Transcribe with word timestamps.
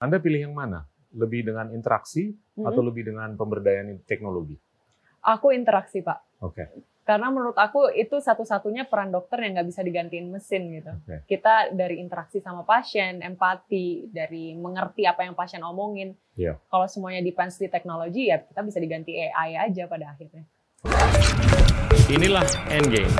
Anda 0.00 0.16
pilih 0.16 0.48
yang 0.48 0.56
mana? 0.56 0.88
Lebih 1.12 1.52
dengan 1.52 1.68
interaksi 1.76 2.32
Mhm. 2.56 2.64
atau 2.64 2.80
lebih 2.80 3.12
dengan 3.12 3.36
pemberdayaan 3.36 4.00
teknologi? 4.08 4.56
Aku 5.20 5.52
interaksi 5.52 6.00
pak. 6.00 6.24
Oke. 6.40 6.72
Karena 7.04 7.28
menurut 7.28 7.52
aku 7.52 7.92
itu 7.92 8.16
satu-satunya 8.16 8.88
peran 8.88 9.12
dokter 9.12 9.44
yang 9.44 9.60
nggak 9.60 9.68
bisa 9.68 9.84
digantiin 9.84 10.32
mesin 10.32 10.72
gitu. 10.72 10.88
Oke. 10.88 11.28
Kita 11.28 11.68
dari 11.76 12.00
interaksi 12.00 12.40
sama 12.40 12.64
pasien, 12.64 13.20
empati, 13.20 14.08
dari 14.08 14.56
mengerti 14.56 15.04
apa 15.04 15.28
yang 15.28 15.36
pasien 15.36 15.60
omongin. 15.60 16.16
Iya. 16.32 16.56
Kalau 16.72 16.88
semuanya 16.88 17.20
depends 17.20 17.60
di 17.60 17.68
teknologi 17.68 18.32
ya 18.32 18.40
kita 18.40 18.64
bisa 18.64 18.80
diganti 18.80 19.20
AI 19.20 19.68
aja 19.68 19.84
pada 19.84 20.16
akhirnya. 20.16 20.48
Inilah 22.08 22.48
Endgame. 22.72 23.12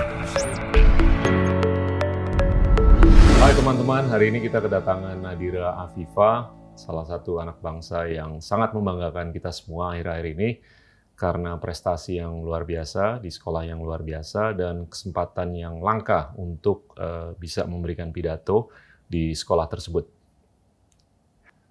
Hai 3.37 3.53
teman-teman, 3.53 4.09
hari 4.09 4.33
ini 4.33 4.41
kita 4.41 4.65
kedatangan 4.65 5.21
Nadira 5.21 5.77
Afifa, 5.77 6.60
salah 6.81 7.05
satu 7.05 7.37
anak 7.45 7.61
bangsa 7.61 8.09
yang 8.09 8.41
sangat 8.41 8.73
membanggakan 8.73 9.37
kita 9.37 9.52
semua 9.52 9.93
akhir-akhir 9.93 10.27
ini 10.33 10.51
karena 11.12 11.61
prestasi 11.61 12.16
yang 12.16 12.41
luar 12.41 12.65
biasa 12.65 13.20
di 13.20 13.29
sekolah 13.29 13.69
yang 13.69 13.84
luar 13.84 14.01
biasa 14.01 14.56
dan 14.56 14.89
kesempatan 14.89 15.53
yang 15.53 15.84
langka 15.84 16.33
untuk 16.41 16.97
eh, 16.97 17.37
bisa 17.37 17.69
memberikan 17.69 18.09
pidato 18.09 18.73
di 19.05 19.37
sekolah 19.37 19.69
tersebut. 19.69 20.09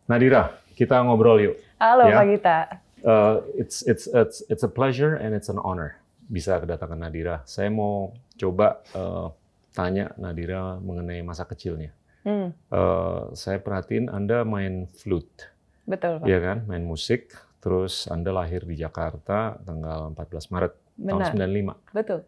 Nadira, 0.05 0.53
kita 0.77 1.01
ngobrol 1.01 1.41
yuk. 1.41 1.55
Halo 1.81 2.05
Ya. 2.05 2.21
Pak 2.21 2.25
Gita. 2.29 2.57
Uh, 2.99 3.39
it's 3.55 3.79
it's 3.87 4.11
it's 4.11 4.43
it's 4.51 4.61
a 4.67 4.67
pleasure 4.67 5.15
and 5.15 5.31
it's 5.31 5.47
an 5.47 5.55
honor 5.63 5.95
bisa 6.29 6.59
kedatangan 6.61 6.99
Nadira. 6.99 7.41
Saya 7.47 7.71
mau 7.71 8.11
coba 8.37 8.83
uh, 8.91 9.31
tanya 9.71 10.11
Nadira 10.19 10.77
mengenai 10.77 11.23
masa 11.25 11.47
kecilnya. 11.47 11.95
Hmm, 12.29 12.49
Uh, 12.69 13.33
saya 13.33 13.57
perhatiin 13.57 14.05
Anda 14.05 14.45
main 14.45 14.85
flute, 14.85 15.49
betul 15.83 16.21
Pak. 16.21 16.29
ya 16.29 16.37
kan? 16.37 16.61
Main 16.69 16.85
musik. 16.85 17.33
Terus 17.57 18.05
Anda 18.05 18.29
lahir 18.29 18.63
di 18.63 18.77
Jakarta 18.77 19.57
tanggal 19.59 20.13
14 20.13 20.53
Maret 20.53 20.73
Benar. 20.95 21.33
tahun 21.33 21.73
95. 21.73 21.75
Betul. 21.91 22.19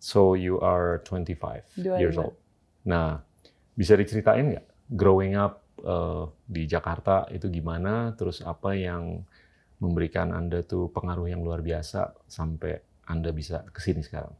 So 0.00 0.32
you 0.32 0.56
are 0.58 1.04
25 1.04 1.60
years 1.76 2.16
25. 2.16 2.24
old. 2.24 2.34
Nah, 2.88 3.20
bisa 3.76 3.94
diceritain 3.94 4.56
nggak 4.56 4.66
growing 4.96 5.36
up 5.36 5.60
uh, 5.84 6.24
di 6.48 6.64
Jakarta 6.64 7.28
itu 7.28 7.52
gimana? 7.52 8.16
Terus 8.16 8.40
apa 8.40 8.72
yang 8.72 9.22
memberikan 9.76 10.32
Anda 10.32 10.64
tuh 10.64 10.88
pengaruh 10.88 11.28
yang 11.28 11.44
luar 11.44 11.60
biasa 11.60 12.16
sampai 12.26 12.80
Anda 13.04 13.30
bisa 13.30 13.62
ke 13.68 13.78
sini 13.78 14.00
sekarang? 14.00 14.32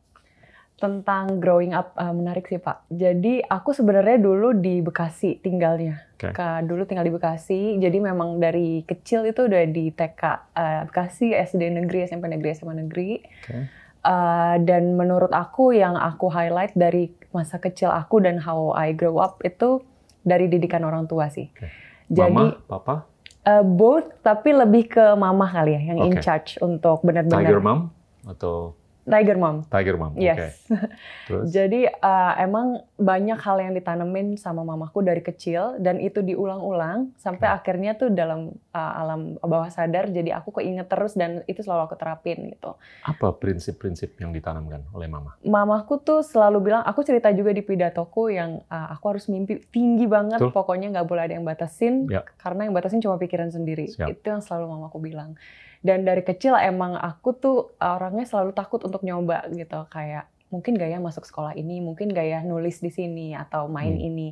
Tentang 0.80 1.36
growing 1.36 1.76
up 1.76 1.92
uh, 2.00 2.10
menarik 2.10 2.48
sih 2.48 2.56
Pak. 2.56 2.88
Jadi 2.88 3.44
aku 3.44 3.76
sebenarnya 3.76 4.16
dulu 4.16 4.56
di 4.56 4.80
Bekasi 4.80 5.38
tinggalnya. 5.44 6.08
Ka- 6.16 6.64
dulu 6.64 6.88
tinggal 6.88 7.04
di 7.04 7.12
Bekasi. 7.12 7.76
Jadi 7.76 7.98
memang 8.00 8.40
dari 8.40 8.80
kecil 8.88 9.28
itu 9.28 9.44
udah 9.44 9.64
di 9.68 9.92
TK 9.92 10.22
uh, 10.56 10.82
Bekasi, 10.88 11.36
SD 11.36 11.68
negeri, 11.68 12.08
SMP 12.08 12.32
negeri, 12.32 12.48
SMA 12.56 12.74
negeri. 12.80 13.20
Oke. 13.20 13.78
Uh, 14.00 14.56
dan 14.64 14.96
menurut 14.96 15.28
aku 15.28 15.76
yang 15.76 15.92
aku 15.92 16.32
highlight 16.32 16.72
dari 16.72 17.12
masa 17.36 17.60
kecil 17.60 17.92
aku 17.92 18.24
dan 18.24 18.40
how 18.40 18.72
I 18.72 18.96
grow 18.96 19.20
up 19.20 19.44
itu 19.44 19.84
dari 20.24 20.48
didikan 20.48 20.80
orang 20.88 21.04
tua 21.04 21.28
sih. 21.28 21.52
Oke. 21.52 21.68
Jadi 22.08 22.32
Mama, 22.32 22.58
Papa, 22.64 23.10
uh, 23.46 23.64
both 23.64 24.20
tapi 24.20 24.52
lebih 24.52 24.90
ke 24.90 25.04
mama 25.16 25.46
kali 25.48 25.76
ya 25.76 25.82
yang 25.94 25.98
in 26.04 26.14
Oke. 26.18 26.24
charge 26.24 26.58
untuk 26.60 27.00
benar-benar 27.06 27.44
Tiger 27.44 27.62
Mom 27.62 27.92
atau 28.26 28.76
Tiger 29.08 29.36
mom. 29.40 29.64
Tiger 29.66 29.96
Mom? 29.96 30.12
Yes. 30.14 30.60
Terus? 31.28 31.48
Jadi 31.48 31.88
uh, 31.88 32.32
emang 32.36 32.84
banyak 33.00 33.40
hal 33.40 33.56
yang 33.58 33.72
ditanemin 33.72 34.36
sama 34.36 34.60
mamaku 34.60 35.00
dari 35.00 35.24
kecil 35.24 35.80
dan 35.80 35.98
itu 35.98 36.20
diulang-ulang 36.20 37.16
sampai 37.16 37.48
Oke. 37.48 37.56
akhirnya 37.56 37.96
tuh 37.96 38.12
dalam 38.12 38.52
uh, 38.76 38.92
alam 39.00 39.40
bawah 39.40 39.72
sadar 39.72 40.12
jadi 40.12 40.36
aku 40.36 40.60
keinget 40.60 40.86
terus 40.86 41.16
dan 41.16 41.40
itu 41.48 41.64
selalu 41.64 41.88
aku 41.90 41.96
terapin 41.96 42.52
gitu. 42.52 42.76
Apa 43.08 43.32
prinsip-prinsip 43.34 44.20
yang 44.20 44.30
ditanamkan 44.36 44.84
oleh 44.92 45.08
Mama? 45.08 45.34
Mamaku 45.42 46.00
tuh 46.04 46.20
selalu 46.20 46.70
bilang, 46.70 46.84
aku 46.84 47.00
cerita 47.02 47.32
juga 47.32 47.56
di 47.56 47.64
pidatoku 47.64 48.28
yang 48.30 48.60
uh, 48.68 48.88
aku 48.92 49.16
harus 49.16 49.26
mimpi 49.32 49.64
tinggi 49.72 50.04
banget, 50.04 50.38
Betul. 50.38 50.54
pokoknya 50.54 50.92
nggak 50.92 51.06
boleh 51.08 51.22
ada 51.24 51.34
yang 51.34 51.46
batasin, 51.46 52.04
Ya. 52.10 52.26
karena 52.38 52.68
yang 52.68 52.74
batasin 52.76 53.00
cuma 53.00 53.16
pikiran 53.16 53.48
sendiri. 53.48 53.88
Siap. 53.90 54.06
Itu 54.12 54.26
yang 54.28 54.42
selalu 54.44 54.76
mamaku 54.76 54.98
bilang. 55.00 55.34
Dan 55.80 56.04
dari 56.04 56.20
kecil 56.20 56.52
emang 56.60 56.92
aku 56.94 57.32
tuh 57.32 57.56
orangnya 57.80 58.28
selalu 58.28 58.52
takut 58.52 58.84
untuk 58.84 59.00
nyoba 59.00 59.48
gitu, 59.48 59.88
kayak 59.88 60.28
mungkin 60.52 60.76
gak 60.76 60.92
ya 60.92 60.98
masuk 61.00 61.24
sekolah 61.24 61.56
ini, 61.56 61.80
mungkin 61.80 62.12
gak 62.12 62.26
ya 62.26 62.40
nulis 62.44 62.84
di 62.84 62.92
sini 62.92 63.32
atau 63.32 63.64
main 63.64 63.96
Hmm. 63.96 64.08
ini. 64.12 64.28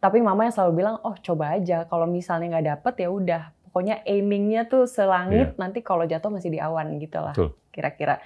Tapi 0.00 0.20
mama 0.20 0.48
yang 0.48 0.52
selalu 0.52 0.72
bilang, 0.80 0.96
oh 1.04 1.12
coba 1.20 1.56
aja, 1.56 1.84
kalau 1.84 2.08
misalnya 2.08 2.56
nggak 2.56 2.66
dapet 2.72 2.94
ya 3.04 3.08
udah, 3.12 3.42
pokoknya 3.68 4.00
aimingnya 4.08 4.64
tuh 4.64 4.88
selangit, 4.88 5.56
nanti 5.60 5.84
kalau 5.84 6.08
jatuh 6.08 6.32
masih 6.32 6.48
di 6.48 6.56
awan 6.56 6.96
gitu 6.96 7.20
lah, 7.20 7.36
kira-kira. 7.68 8.16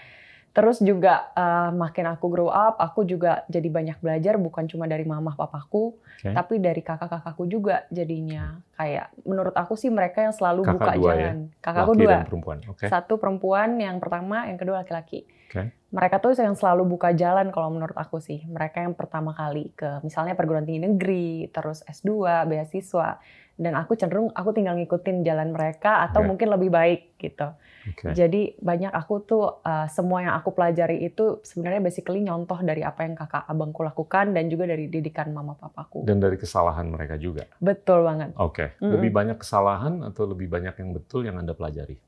Terus 0.55 0.79
juga 0.79 1.35
uh, 1.35 1.75
makin 1.75 2.15
aku 2.15 2.31
grow 2.31 2.47
up, 2.47 2.79
aku 2.79 3.03
juga 3.03 3.43
jadi 3.51 3.67
banyak 3.67 3.99
belajar 3.99 4.39
bukan 4.39 4.71
cuma 4.71 4.87
dari 4.87 5.03
mama 5.03 5.35
papaku, 5.35 5.99
Oke. 5.99 6.31
tapi 6.31 6.63
dari 6.63 6.79
kakak-kakakku 6.79 7.51
juga 7.51 7.83
jadinya. 7.91 8.63
Kayak 8.79 9.11
menurut 9.27 9.51
aku 9.59 9.75
sih 9.75 9.91
mereka 9.91 10.23
yang 10.23 10.31
selalu 10.31 10.63
Kakak 10.63 10.75
buka 10.79 10.93
dua 10.95 11.11
ya? 11.11 11.19
jalan. 11.19 11.39
Kakakku 11.59 11.93
Laki 11.93 12.03
dua. 12.07 12.11
dan 12.15 12.23
perempuan. 12.31 12.59
Oke. 12.71 12.87
Satu 12.87 13.15
perempuan 13.19 13.71
yang 13.83 13.99
pertama, 13.99 14.47
yang 14.47 14.55
kedua 14.55 14.87
laki-laki. 14.87 15.27
Oke. 15.51 15.75
Mereka 15.91 16.23
tuh 16.23 16.39
yang 16.39 16.55
selalu 16.55 16.87
buka 16.87 17.11
jalan 17.15 17.51
kalau 17.51 17.75
menurut 17.75 17.99
aku 17.99 18.23
sih. 18.23 18.47
Mereka 18.47 18.83
yang 18.87 18.95
pertama 18.95 19.35
kali 19.35 19.75
ke 19.75 20.07
misalnya 20.07 20.39
perguruan 20.39 20.63
tinggi 20.63 20.87
negeri, 20.87 21.51
terus 21.51 21.83
S2, 21.83 22.47
beasiswa. 22.47 23.19
Dan 23.55 23.79
aku 23.79 23.95
cenderung 23.95 24.35
aku 24.35 24.51
tinggal 24.51 24.75
ngikutin 24.75 25.23
jalan 25.23 25.55
mereka 25.55 26.03
atau 26.11 26.27
Oke. 26.27 26.29
mungkin 26.35 26.49
lebih 26.51 26.71
baik 26.75 27.01
gitu. 27.23 27.55
Oke. 27.85 28.17
Jadi 28.17 28.57
banyak 28.59 28.91
aku 28.91 29.15
tuh 29.23 29.61
uh, 29.61 29.87
semua 29.93 30.25
yang 30.25 30.35
aku 30.35 30.57
pelajari 30.57 31.05
itu 31.05 31.45
sebenarnya 31.45 31.85
basically 31.85 32.25
nyontoh 32.25 32.57
dari 32.65 32.81
apa 32.81 33.05
yang 33.05 33.15
kakak 33.15 33.45
abangku 33.45 33.85
lakukan 33.85 34.33
dan 34.33 34.49
juga 34.49 34.65
dari 34.67 34.89
didikan 34.89 35.31
mama 35.31 35.55
papaku. 35.55 36.03
Dan 36.03 36.19
dari 36.19 36.41
kesalahan 36.41 36.89
mereka 36.89 37.21
juga. 37.21 37.45
Betul 37.61 38.03
banget. 38.09 38.33
Oke. 38.41 38.75
Mm-mm. 38.81 38.91
Lebih 38.99 39.11
banyak 39.13 39.37
kesalahan 39.39 40.01
atau 40.03 40.25
lebih 40.27 40.49
banyak 40.49 40.75
yang 40.81 40.91
betul 40.97 41.29
yang 41.29 41.37
Anda 41.37 41.53
pelajari? 41.53 42.01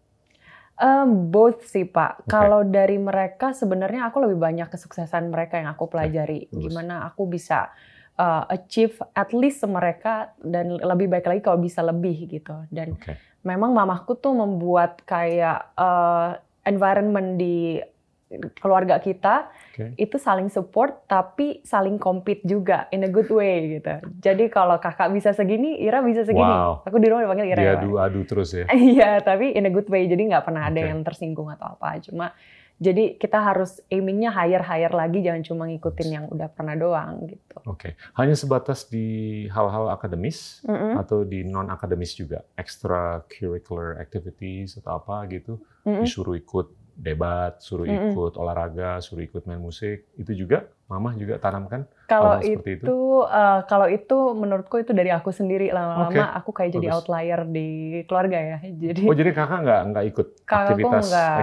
Um, 0.76 1.32
both 1.32 1.64
sih 1.64 1.88
Pak. 1.88 2.24
Oke. 2.24 2.28
Kalau 2.32 2.60
dari 2.64 3.00
mereka 3.00 3.56
sebenarnya 3.56 4.08
aku 4.08 4.24
lebih 4.24 4.36
banyak 4.36 4.68
kesuksesan 4.68 5.32
mereka 5.32 5.60
yang 5.60 5.72
aku 5.72 5.88
pelajari. 5.88 6.48
bagus. 6.48 6.68
Gimana 6.68 7.08
aku 7.08 7.28
bisa 7.28 7.72
uh, 8.18 8.44
achieve 8.50 8.96
at 9.14 9.30
least 9.32 9.64
mereka 9.68 10.32
dan 10.40 10.76
lebih 10.76 11.08
baik 11.08 11.28
lagi 11.28 11.40
kalau 11.44 11.60
bisa 11.60 11.80
lebih 11.84 12.28
gitu. 12.28 12.56
Dan 12.72 12.96
Oke. 12.96 13.16
memang 13.44 13.72
mamaku 13.72 14.16
tuh 14.18 14.34
membuat 14.34 15.04
kayak 15.04 15.72
uh, 15.76 16.36
environment 16.66 17.38
di 17.38 17.80
keluarga 18.58 18.98
kita 18.98 19.46
Oke. 19.70 19.94
itu 19.94 20.18
saling 20.18 20.50
support 20.50 21.06
tapi 21.06 21.62
saling 21.62 21.94
compete 21.94 22.42
juga 22.42 22.90
in 22.90 23.06
a 23.06 23.10
good 23.10 23.30
way 23.30 23.78
gitu. 23.78 24.02
Jadi 24.18 24.50
kalau 24.50 24.82
kakak 24.82 25.14
bisa 25.14 25.30
segini, 25.30 25.78
Ira 25.78 26.02
bisa 26.02 26.26
segini. 26.26 26.42
Wow. 26.42 26.82
Aku 26.82 26.98
di 26.98 27.06
rumah 27.06 27.22
dipanggil 27.22 27.54
Ira. 27.54 27.60
ya, 27.62 27.64
Pak. 27.78 27.86
Diadu-adu 27.86 28.20
terus 28.26 28.50
ya? 28.50 28.66
Iya, 28.74 29.22
tapi 29.22 29.54
in 29.54 29.70
a 29.70 29.72
good 29.72 29.86
way. 29.86 30.10
Jadi 30.10 30.26
nggak 30.26 30.42
pernah 30.42 30.66
ada 30.66 30.80
Oke. 30.82 30.90
yang 30.90 31.00
tersinggung 31.06 31.46
atau 31.54 31.78
apa. 31.78 32.02
Cuma 32.02 32.34
jadi 32.76 33.16
kita 33.16 33.40
harus 33.40 33.80
aimingnya 33.88 34.28
higher 34.28 34.60
higher 34.60 34.92
lagi, 34.92 35.24
jangan 35.24 35.40
cuma 35.40 35.64
ngikutin 35.64 36.08
yang 36.12 36.24
udah 36.28 36.48
pernah 36.52 36.76
doang 36.76 37.24
gitu. 37.24 37.56
Oke. 37.64 37.96
Hanya 38.12 38.36
sebatas 38.36 38.84
di 38.92 39.06
hal-hal 39.48 39.88
akademis 39.88 40.60
Mm-mm, 40.68 41.00
atau 41.00 41.24
di 41.24 41.40
non 41.40 41.72
akademis 41.72 42.12
juga, 42.12 42.44
extracurricular 42.54 43.96
activities 43.96 44.76
atau 44.76 45.00
apa 45.00 45.24
gitu, 45.32 45.56
mm-mm. 45.88 46.04
disuruh 46.04 46.36
ikut 46.36 46.68
debat, 46.96 47.56
suruh 47.60 47.88
Mm-mm. 47.88 48.12
ikut 48.12 48.36
olahraga, 48.36 49.00
suruh 49.00 49.24
ikut 49.24 49.44
main 49.48 49.60
musik, 49.60 50.08
itu 50.16 50.32
juga 50.36 50.68
mama 50.88 51.12
juga 51.16 51.36
tanamkan. 51.40 51.84
Kalau 52.06 52.38
itu, 52.40 52.60
itu? 52.62 52.96
eh, 53.26 53.60
kalau 53.66 53.86
itu 53.90 54.18
menurutku 54.36 54.76
itu 54.78 54.92
dari 54.92 55.10
aku 55.10 55.32
sendiri 55.32 55.72
lama-lama 55.72 56.08
Oke, 56.12 56.20
aku 56.44 56.50
kayak 56.54 56.70
jadi 56.76 56.86
bagus. 56.88 56.96
outlier 57.02 57.40
di 57.48 57.68
keluarga 58.04 58.38
ya. 58.38 58.58
Jadi 58.84 59.02
Oh 59.08 59.16
jadi 59.16 59.30
kakak 59.32 59.58
nggak 59.64 59.80
nggak 59.92 60.04
ikut 60.12 60.26
Kakakku 60.44 60.54
aktivitas 60.54 61.04
nggak. 61.10 61.36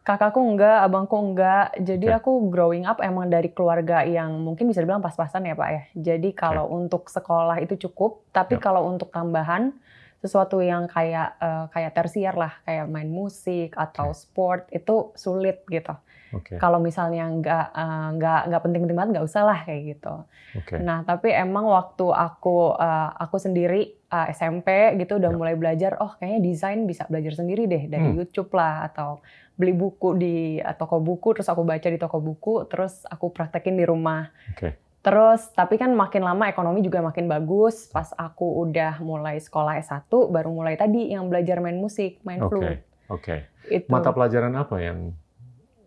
Kakakku 0.00 0.40
enggak, 0.40 0.84
abangku 0.84 1.16
enggak. 1.20 1.76
Jadi 1.76 2.08
Oke. 2.10 2.16
aku 2.18 2.30
growing 2.48 2.88
up 2.88 2.98
emang 3.04 3.28
dari 3.28 3.52
keluarga 3.52 4.02
yang 4.02 4.40
mungkin 4.40 4.66
bisa 4.66 4.80
dibilang 4.80 5.04
pas-pasan 5.04 5.46
ya 5.46 5.54
Pak 5.54 5.70
ya. 5.70 5.82
Jadi 6.12 6.32
kalau 6.32 6.72
untuk 6.72 7.12
sekolah 7.12 7.60
itu 7.60 7.76
cukup, 7.88 8.24
tapi 8.32 8.56
Yap. 8.56 8.64
kalau 8.64 8.88
untuk 8.88 9.12
tambahan 9.12 9.76
sesuatu 10.20 10.60
yang 10.60 10.84
kayak 10.88 11.36
eh, 11.40 11.64
kayak 11.72 11.92
tersier 11.96 12.34
lah, 12.36 12.52
kayak 12.64 12.88
main 12.88 13.08
musik 13.08 13.72
atau 13.76 14.12
sport 14.12 14.68
itu 14.72 15.12
sulit 15.16 15.64
gitu. 15.68 15.92
Oke. 16.30 16.56
Kalau 16.62 16.78
misalnya 16.80 17.28
nggak 17.28 17.66
eh, 17.72 18.08
nggak 18.16 18.40
nggak 18.52 18.62
penting-penting 18.64 18.96
banget 18.96 19.10
nggak 19.16 19.28
usah 19.28 19.42
lah 19.44 19.58
kayak 19.64 19.96
gitu. 19.96 20.14
Oke. 20.56 20.76
Nah 20.80 21.04
tapi 21.04 21.32
emang 21.32 21.68
waktu 21.68 22.08
aku 22.08 22.76
eh, 22.76 23.10
aku 23.20 23.36
sendiri 23.36 23.99
eh, 24.10 24.26
SMP 24.30 24.68
gitu 24.96 25.16
udah 25.16 25.30
Ya. 25.30 25.36
mulai 25.36 25.54
belajar, 25.54 25.94
oh 25.98 26.12
kayaknya 26.12 26.40
desain 26.42 26.82
bisa 26.82 27.06
belajar 27.06 27.32
sendiri 27.32 27.64
deh 27.64 27.86
dari 27.86 28.10
Hmm. 28.10 28.18
YouTube 28.18 28.50
lah 28.50 28.84
atau 28.84 29.22
beli 29.54 29.70
buku 29.72 30.08
di 30.14 30.34
eh, 30.56 30.74
toko 30.74 30.98
buku 30.98 31.32
terus 31.32 31.46
aku 31.46 31.62
baca 31.62 31.84
di 31.84 31.96
toko 31.96 32.18
buku 32.18 32.66
terus 32.66 33.04
aku 33.04 33.30
praktekin 33.30 33.74
di 33.74 33.84
rumah. 33.84 34.28
Oke. 34.50 34.74
Terus 35.00 35.48
tapi 35.50 35.74
kan 35.74 35.88
makin 35.90 36.20
lama 36.20 36.44
ekonomi 36.44 36.80
juga 36.80 37.00
makin 37.00 37.24
bagus. 37.24 37.88
Pas 37.88 38.12
aku 38.12 38.60
udah 38.60 39.00
mulai 39.00 39.38
sekolah 39.38 39.78
S1 39.78 40.04
baru 40.28 40.50
mulai 40.50 40.76
tadi 40.76 41.08
yang 41.08 41.24
belajar 41.26 41.56
main 41.58 41.76
musik, 41.76 42.20
main 42.20 42.36
Oke. 42.38 42.52
flute. 42.52 42.82
Oke. 43.08 43.36
Itu. 43.66 43.88
Mata 43.88 44.10
pelajaran 44.10 44.52
apa 44.54 44.76
yang 44.76 45.16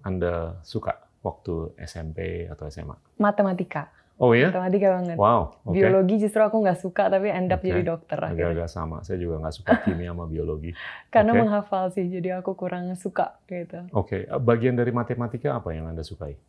Anda 0.02 0.58
suka 0.62 0.98
waktu 1.22 1.78
SMP 1.80 2.46
atau 2.46 2.68
SMA? 2.68 2.98
Matematika. 3.16 3.88
Oh 4.24 4.32
ya? 4.32 4.56
Matematika 4.56 4.88
banget. 4.96 5.16
Wow. 5.20 5.60
Oke. 5.68 5.76
Biologi 5.76 6.16
justru 6.16 6.40
aku 6.40 6.64
nggak 6.64 6.80
suka 6.80 7.12
tapi 7.12 7.28
end 7.28 7.52
up 7.52 7.60
Oke. 7.60 7.68
jadi 7.68 7.84
dokter. 7.84 8.16
Agak-agak 8.24 8.72
sama. 8.72 9.04
Saya 9.04 9.20
juga 9.20 9.44
nggak 9.44 9.56
suka 9.60 9.72
kimia 9.84 10.16
sama 10.16 10.32
biologi. 10.32 10.72
Karena 11.14 11.36
Oke. 11.36 11.40
menghafal 11.44 11.92
sih 11.92 12.08
jadi 12.08 12.40
aku 12.40 12.56
kurang 12.56 12.96
suka 12.96 13.36
gitu. 13.52 13.84
Oke. 13.92 14.24
Bagian 14.40 14.80
dari 14.80 14.96
matematika 14.96 15.60
apa 15.60 15.76
yang 15.76 15.92
Anda 15.92 16.08
sukai? 16.08 16.40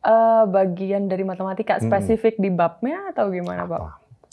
Eh 0.00 0.44
bagian 0.50 1.06
dari 1.06 1.22
matematika 1.22 1.78
Mm-mm. 1.78 1.86
spesifik 1.86 2.42
di 2.42 2.50
babnya 2.50 3.14
atau 3.14 3.30
gimana, 3.30 3.70
Pak? 3.70 3.80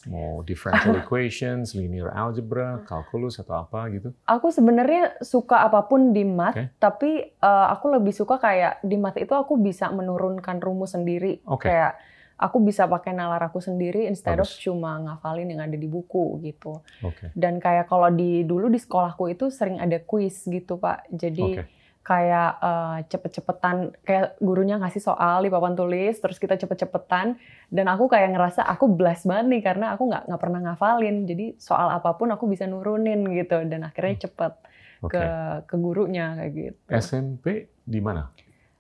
Mau 0.08 0.40
differential 0.42 0.96
equations, 1.04 1.76
linear 1.76 2.10
algebra, 2.16 2.82
kalkulus 2.88 3.38
atau 3.38 3.68
apa 3.68 3.86
gitu? 3.92 4.16
Aku 4.26 4.50
sebenarnya 4.50 5.20
suka 5.20 5.62
apa 5.62 5.86
pun 5.86 6.16
di 6.16 6.24
math, 6.24 6.58
Oke. 6.58 6.74
tapi 6.82 7.12
eh, 7.28 7.68
aku 7.70 8.00
lebih 8.00 8.16
suka 8.16 8.42
kayak 8.42 8.82
di 8.82 8.96
math 8.98 9.20
itu 9.20 9.36
aku 9.36 9.60
bisa 9.60 9.92
menurunkan 9.94 10.58
rumus 10.64 10.96
sendiri. 10.96 11.44
Oke. 11.46 11.68
Kayak 11.70 12.00
aku 12.38 12.58
bisa 12.60 12.86
pakai 12.86 13.12
nalar 13.12 13.42
aku 13.44 13.58
sendiri 13.58 14.06
instead 14.06 14.38
of 14.38 14.46
Bagus. 14.46 14.62
cuma 14.62 15.02
ngafalin 15.02 15.50
yang 15.50 15.62
ada 15.62 15.74
di 15.74 15.86
buku 15.86 16.38
gitu. 16.42 16.80
Oke. 17.02 17.34
Dan 17.34 17.58
kayak 17.58 17.86
kalau 17.86 18.08
di 18.08 18.42
dulu 18.42 18.70
di 18.70 18.78
sekolahku 18.78 19.28
itu 19.28 19.50
sering 19.50 19.78
ada 19.78 19.98
quiz 20.00 20.46
gitu, 20.46 20.78
Pak. 20.78 21.10
Jadi 21.10 21.58
Oke. 21.58 21.64
kayak 22.02 22.52
eh, 22.58 22.98
cepet-cepetan 23.06 23.76
kayak 24.02 24.40
gurunya 24.40 24.78
ngasih 24.78 25.04
soal 25.04 25.42
di 25.42 25.50
papan 25.50 25.76
tulis 25.76 26.16
terus 26.16 26.38
kita 26.38 26.56
cepet-cepetan 26.56 27.36
dan 27.68 27.86
aku 27.86 28.08
kayak 28.08 28.32
ngerasa 28.32 28.64
aku 28.64 28.88
blessed 28.88 29.28
banget 29.28 29.46
nih 29.52 29.62
karena 29.62 29.92
aku 29.92 30.08
nggak 30.08 30.24
nggak 30.24 30.40
pernah 30.40 30.60
ngafalin 30.64 31.28
jadi 31.28 31.60
soal 31.60 31.92
apa 31.92 32.16
pun 32.16 32.32
aku 32.32 32.48
bisa 32.48 32.64
nurunin 32.64 33.28
gitu 33.28 33.60
dan 33.62 33.84
akhirnya 33.84 34.24
cepet 34.24 34.54
Hmm. 34.98 35.06
Oke. 35.06 35.14
ke 35.14 35.26
ke 35.68 35.76
gurunya 35.78 36.34
kayak 36.34 36.52
gitu. 36.56 36.80
SMP 36.90 37.46
di 37.84 38.02
mana? 38.02 38.34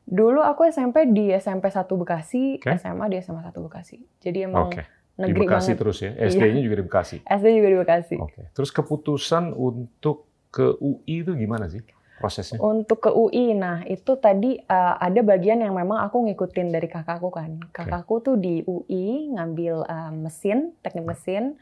Dulu 0.08 0.40
aku 0.40 0.64
SMP 0.72 1.12
di 1.12 1.36
SMP 1.36 1.68
1 1.68 1.84
Bekasi, 1.84 2.64
Oke. 2.64 2.80
SMA 2.80 3.06
di 3.12 3.20
SMA 3.20 3.44
1 3.44 3.52
Bekasi. 3.60 4.00
Jadi 4.24 4.48
emang. 4.48 4.72
Di 4.72 4.80
negeri 5.20 5.44
Bekasi 5.44 5.74
banget. 5.76 5.80
terus 5.84 5.98
ya. 6.00 6.12
Iya. 6.16 6.30
SD-nya 6.32 6.62
juga 6.64 6.76
di 6.80 6.86
Bekasi. 6.88 7.18
SD 7.28 7.48
juga 7.60 7.68
di 7.68 7.78
Bekasi. 7.84 8.16
Oke. 8.16 8.42
Terus 8.56 8.70
keputusan 8.72 9.52
untuk 9.52 10.30
ke 10.48 10.80
UI 10.80 11.28
itu 11.28 11.36
gimana 11.36 11.68
sih 11.68 11.84
prosesnya? 12.18 12.58
Untuk 12.62 13.04
ke 13.06 13.12
UI, 13.14 13.54
nah 13.54 13.86
itu 13.86 14.18
tadi 14.18 14.58
uh, 14.58 14.96
ada 14.98 15.22
bagian 15.22 15.62
yang 15.62 15.78
memang 15.78 16.02
aku 16.02 16.26
ngikutin 16.26 16.74
dari 16.74 16.90
kakakku 16.90 17.30
kan. 17.30 17.62
Kakakku 17.70 18.24
tuh 18.26 18.36
di 18.40 18.66
UI 18.66 19.34
ngambil 19.38 19.86
uh, 19.86 20.12
mesin, 20.14 20.74
teknik 20.82 21.06
mesin. 21.06 21.60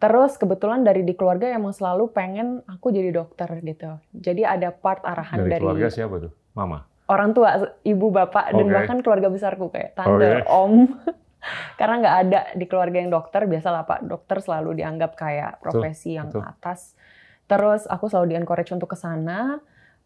Terus 0.00 0.40
kebetulan 0.40 0.80
dari 0.80 1.04
di 1.04 1.12
keluarga 1.12 1.52
emang 1.52 1.76
selalu 1.76 2.08
pengen 2.16 2.64
aku 2.64 2.88
jadi 2.88 3.12
dokter 3.12 3.52
gitu. 3.60 4.00
Jadi 4.16 4.48
ada 4.48 4.72
part 4.72 5.04
arahan 5.04 5.44
Dari 5.44 5.60
dari, 5.60 5.60
keluarga 5.60 5.88
siapa 5.92 6.16
tuh? 6.16 6.32
Mama. 6.56 6.89
Orang 7.10 7.34
tua, 7.34 7.74
ibu, 7.82 8.06
bapak, 8.14 8.54
dan 8.54 8.66
Oke. 8.70 8.72
bahkan 8.72 8.98
keluarga 9.02 9.28
besarku 9.28 9.66
kayak 9.74 9.98
tante, 9.98 10.46
Oke. 10.46 10.46
om. 10.46 10.86
Karena 11.80 11.94
nggak 11.98 12.16
ada 12.28 12.40
di 12.54 12.64
keluarga 12.70 13.02
yang 13.02 13.10
dokter, 13.10 13.48
biasalah 13.50 13.88
pak 13.88 14.06
dokter 14.06 14.38
selalu 14.38 14.78
dianggap 14.78 15.18
kayak 15.18 15.58
profesi 15.58 16.14
yang 16.14 16.30
betul. 16.30 16.44
atas. 16.46 16.94
Terus 17.50 17.88
aku 17.90 18.06
selalu 18.06 18.36
di-encourage 18.36 18.70
untuk 18.70 18.94
ke 18.94 18.98
sana. 19.00 19.58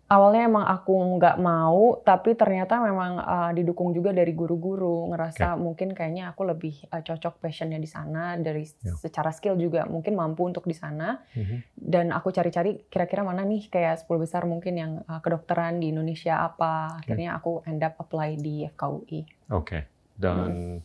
Awalnya 0.05 0.43
emang 0.45 0.65
aku 0.65 0.93
nggak 1.17 1.37
mau, 1.39 1.97
tapi 1.99 2.33
ternyata 2.33 2.77
memang 2.79 3.17
uh, 3.17 3.51
didukung 3.51 3.91
juga 3.91 4.13
dari 4.13 4.31
guru-guru. 4.31 5.09
Ngerasa 5.09 5.57
mungkin 5.57 5.91
kayaknya 5.91 6.29
aku 6.29 6.45
lebih 6.45 6.77
uh, 6.89 7.01
cocok 7.01 7.41
passionnya 7.41 7.77
di 7.77 7.87
sana 7.87 8.37
dari 8.37 8.69
Ya. 8.79 8.93
secara 8.95 9.29
skill 9.31 9.57
juga 9.57 9.85
mungkin 9.85 10.13
mampu 10.13 10.45
untuk 10.45 10.65
di 10.65 10.73
sana 10.73 11.25
Mhm. 11.33 11.57
dan 11.75 12.07
aku 12.11 12.29
cari-cari 12.31 12.85
kira-kira 12.87 13.21
mana 13.21 13.43
nih 13.43 13.67
kayak 13.67 13.97
10 13.99 14.17
besar 14.19 14.45
mungkin 14.45 14.75
yang 14.75 14.93
uh, 15.03 15.19
kedokteran 15.19 15.79
di 15.79 15.89
Indonesia 15.89 16.37
apa 16.43 16.99
akhirnya 16.99 17.33
aku 17.35 17.65
end 17.65 17.81
up 17.81 17.97
apply 17.97 18.37
di 18.37 18.65
FKUI 18.67 19.21
Oke. 19.51 19.79
Dan 20.15 20.79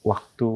waktu 0.00 0.52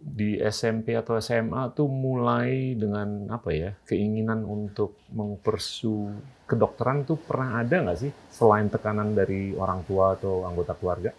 di 0.00 0.40
SMP 0.40 0.96
atau 0.96 1.20
SMA 1.20 1.68
tuh 1.76 1.84
mulai 1.84 2.72
dengan 2.72 3.28
apa 3.28 3.52
ya 3.52 3.70
keinginan 3.84 4.48
untuk 4.48 4.96
mengpersu 5.12 6.16
kedokteran 6.48 7.04
tuh 7.04 7.20
pernah 7.20 7.60
ada 7.60 7.84
nggak 7.84 7.98
sih 8.00 8.12
selain 8.32 8.72
tekanan 8.72 9.12
dari 9.12 9.52
orang 9.52 9.84
tua 9.84 10.16
atau 10.16 10.48
anggota 10.48 10.72
keluarga? 10.72 11.12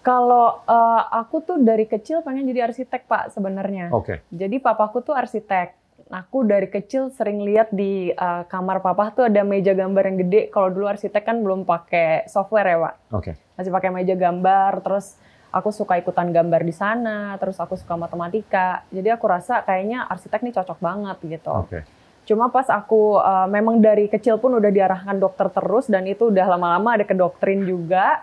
kalau 0.00 0.64
uh, 0.64 1.02
aku 1.12 1.44
tuh 1.44 1.60
dari 1.60 1.84
kecil 1.84 2.24
pengen 2.24 2.48
jadi 2.48 2.72
arsitek 2.72 3.04
pak 3.04 3.36
sebenarnya 3.36 3.92
Oke. 3.92 4.24
jadi 4.32 4.56
papaku 4.56 5.04
tuh 5.04 5.12
arsitek 5.12 5.76
aku 6.10 6.42
dari 6.42 6.66
kecil 6.66 7.12
sering 7.12 7.44
lihat 7.44 7.70
di 7.70 8.10
uh, 8.16 8.48
kamar 8.48 8.80
papa 8.80 9.12
tuh 9.12 9.28
ada 9.28 9.44
meja 9.44 9.76
gambar 9.76 10.10
yang 10.10 10.18
gede 10.26 10.48
kalau 10.50 10.72
dulu 10.72 10.88
arsitek 10.88 11.22
kan 11.22 11.38
belum 11.44 11.68
pakai 11.68 12.26
software 12.26 12.66
ya 12.66 12.78
pak 12.80 12.94
Oke. 13.12 13.32
masih 13.60 13.70
pakai 13.70 13.90
meja 13.92 14.14
gambar 14.16 14.80
terus 14.80 15.20
aku 15.50 15.74
suka 15.74 15.98
ikutan 15.98 16.30
gambar 16.30 16.62
di 16.62 16.74
sana 16.74 17.34
terus 17.42 17.58
aku 17.58 17.74
suka 17.74 17.98
matematika 17.98 18.86
jadi 18.94 19.18
aku 19.18 19.26
rasa 19.26 19.62
kayaknya 19.66 20.06
arsitek 20.06 20.40
nih 20.46 20.54
cocok 20.56 20.78
banget 20.78 21.16
gitu 21.26 21.50
Oke. 21.50 21.82
cuma 22.26 22.48
pas 22.48 22.66
aku 22.70 23.18
uh, 23.18 23.50
memang 23.50 23.82
dari 23.82 24.06
kecil 24.06 24.38
pun 24.38 24.54
udah 24.54 24.70
diarahkan 24.70 25.18
dokter 25.18 25.50
terus 25.50 25.90
dan 25.90 26.06
itu 26.06 26.30
udah 26.30 26.46
lama-lama 26.56 26.96
ada 26.96 27.04
ke 27.04 27.14
doktrin 27.14 27.66
juga 27.66 28.22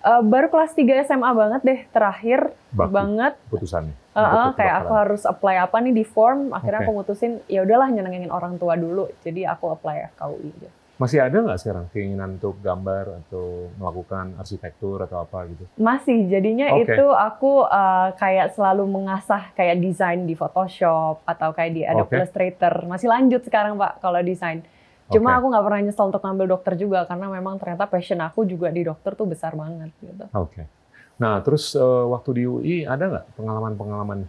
Uh, 0.00 0.24
baru 0.24 0.48
kelas 0.48 0.72
3 0.72 1.12
SMA 1.12 1.28
banget 1.36 1.60
deh 1.60 1.80
terakhir 1.92 2.56
Baku 2.72 2.88
banget 2.88 3.36
putusannya. 3.52 3.92
Uh, 4.16 4.20
uh, 4.24 4.32
untuk 4.48 4.64
kayak 4.64 4.74
aku 4.80 4.92
harus 4.96 5.22
apply 5.28 5.60
apa 5.60 5.76
nih 5.76 5.92
di 5.92 6.04
form 6.08 6.56
akhirnya 6.56 6.80
Oke. 6.80 6.86
aku 6.88 6.92
mutusin 6.96 7.44
ya 7.52 7.60
udahlah 7.68 7.92
nyenengin 7.92 8.32
orang 8.32 8.56
tua 8.56 8.80
dulu 8.80 9.12
jadi 9.20 9.52
aku 9.52 9.76
apply 9.76 10.08
FKUI 10.16 10.56
gitu. 10.56 10.79
Masih 11.00 11.16
ada 11.16 11.32
nggak 11.40 11.56
sekarang 11.64 11.88
keinginan 11.96 12.36
untuk 12.36 12.60
gambar 12.60 13.24
atau 13.24 13.72
melakukan 13.80 14.36
arsitektur 14.36 15.00
atau 15.00 15.24
apa 15.24 15.48
gitu? 15.48 15.64
Masih, 15.80 16.28
jadinya 16.28 16.76
Oke. 16.76 16.92
itu 16.92 17.06
aku 17.08 17.64
uh, 17.64 18.12
kayak 18.20 18.52
selalu 18.52 18.84
mengasah 18.84 19.48
kayak 19.56 19.80
desain 19.80 20.28
di 20.28 20.36
Photoshop 20.36 21.24
atau 21.24 21.56
kayak 21.56 21.72
di 21.72 21.82
Adobe 21.88 22.04
Oke. 22.04 22.16
Illustrator. 22.20 22.84
Masih 22.84 23.08
lanjut 23.08 23.40
sekarang 23.40 23.80
Pak 23.80 24.04
kalau 24.04 24.20
desain. 24.20 24.60
Cuma 25.08 25.32
Oke. 25.32 25.36
aku 25.40 25.46
nggak 25.56 25.64
pernah 25.64 25.80
nyesel 25.88 26.06
untuk 26.12 26.22
ngambil 26.22 26.46
dokter 26.52 26.74
juga 26.76 27.08
karena 27.08 27.26
memang 27.32 27.56
ternyata 27.56 27.88
passion 27.88 28.20
aku 28.20 28.44
juga 28.44 28.68
di 28.68 28.84
dokter 28.84 29.16
tuh 29.16 29.24
besar 29.24 29.56
banget 29.56 29.88
gitu. 30.04 30.28
Oke. 30.36 30.68
Nah, 31.16 31.40
terus 31.40 31.72
eh, 31.80 32.04
waktu 32.12 32.30
di 32.36 32.42
UI 32.44 32.76
ada 32.84 33.08
nggak 33.08 33.26
pengalaman-pengalaman 33.40 34.28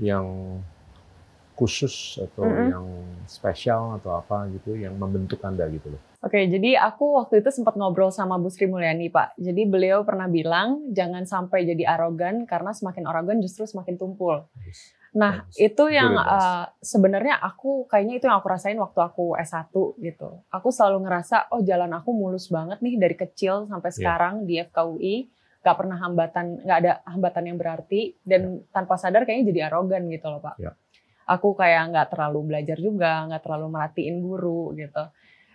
yang 0.00 0.24
khusus 1.56 2.20
atau 2.20 2.44
Mm-mm. 2.44 2.68
yang 2.68 2.86
spesial 3.24 3.96
atau 3.96 4.20
apa 4.20 4.46
gitu 4.52 4.76
yang 4.76 4.94
membentuk 4.94 5.40
Anda 5.40 5.64
gitu 5.72 5.96
loh? 5.96 6.00
Oke, 6.20 6.44
jadi 6.44 6.76
aku 6.76 7.16
waktu 7.16 7.40
itu 7.40 7.48
sempat 7.48 7.74
ngobrol 7.74 8.12
sama 8.12 8.36
Bu 8.36 8.52
Sri 8.52 8.68
Mulyani, 8.68 9.08
Pak. 9.08 9.40
Jadi 9.40 9.62
beliau 9.64 10.04
pernah 10.04 10.28
bilang, 10.28 10.92
jangan 10.92 11.24
sampai 11.24 11.64
jadi 11.64 11.86
arogan, 11.86 12.44
karena 12.44 12.76
semakin 12.76 13.08
arogan 13.08 13.38
justru 13.40 13.64
semakin 13.64 13.96
tumpul. 13.96 14.44
Nah, 15.16 15.48
Bagus. 15.48 15.56
itu 15.56 15.84
yang 15.88 16.12
uh, 16.12 16.68
sebenarnya 16.76 17.40
aku 17.40 17.88
kayaknya 17.88 18.20
itu 18.20 18.24
yang 18.28 18.36
aku 18.36 18.52
rasain 18.52 18.76
waktu 18.76 19.00
aku 19.00 19.32
S1 19.40 19.72
gitu. 19.96 20.44
Aku 20.52 20.68
selalu 20.68 21.08
ngerasa 21.08 21.48
oh 21.56 21.64
jalan 21.64 21.88
aku 21.96 22.12
mulus 22.12 22.52
banget 22.52 22.84
nih 22.84 23.00
dari 23.00 23.16
kecil 23.16 23.64
sampai 23.64 23.88
Iya. 23.88 23.96
sekarang 23.96 24.34
di 24.44 24.60
FKUI, 24.60 25.16
gak 25.64 25.76
pernah 25.78 25.96
hambatan, 25.96 26.60
nggak 26.62 26.78
ada 26.84 26.92
hambatan 27.08 27.42
yang 27.48 27.56
berarti 27.56 28.12
dan 28.22 28.60
tanpa 28.68 29.00
sadar 29.00 29.24
kayaknya 29.24 29.50
jadi 29.50 29.60
arogan 29.72 30.04
gitu 30.12 30.28
loh 30.28 30.44
Pak. 30.44 30.60
Iya. 30.60 30.76
Aku 31.26 31.52
kayak 31.52 31.90
nggak 31.90 32.08
terlalu 32.14 32.54
belajar 32.54 32.78
juga, 32.78 33.26
nggak 33.26 33.42
terlalu 33.42 33.66
merhatiin 33.68 34.16
guru 34.18 34.70
gitu. 34.74 35.04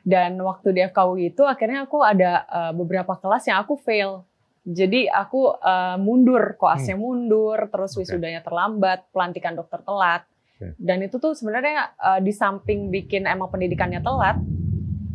Dan 0.04 0.36
waktu 0.38 0.72
di 0.72 0.82
FKUI 0.84 1.32
itu 1.32 1.44
akhirnya 1.44 1.86
aku 1.86 2.02
ada 2.02 2.44
uh, 2.46 2.72
beberapa 2.72 3.16
kelas 3.16 3.48
yang 3.48 3.62
aku 3.62 3.78
fail. 3.78 4.28
Jadi 4.62 5.08
aku 5.08 5.56
uh, 5.56 5.98
mundur, 5.98 6.54
koasnya 6.56 6.94
mundur, 6.96 7.58
terus 7.68 7.92
Hmm. 7.92 7.98
Oke. 7.98 8.02
wisudanya 8.06 8.42
terlambat, 8.42 9.10
pelantikan 9.10 9.56
dokter 9.56 9.82
telat. 9.82 10.22
Oke. 10.58 10.78
Dan 10.78 11.02
itu 11.02 11.18
tuh 11.18 11.34
sebenarnya 11.34 11.96
uh, 11.96 12.20
di 12.20 12.30
samping 12.30 12.90
bikin 12.90 13.26
emang 13.26 13.48
pendidikannya 13.48 14.02
telat, 14.02 14.38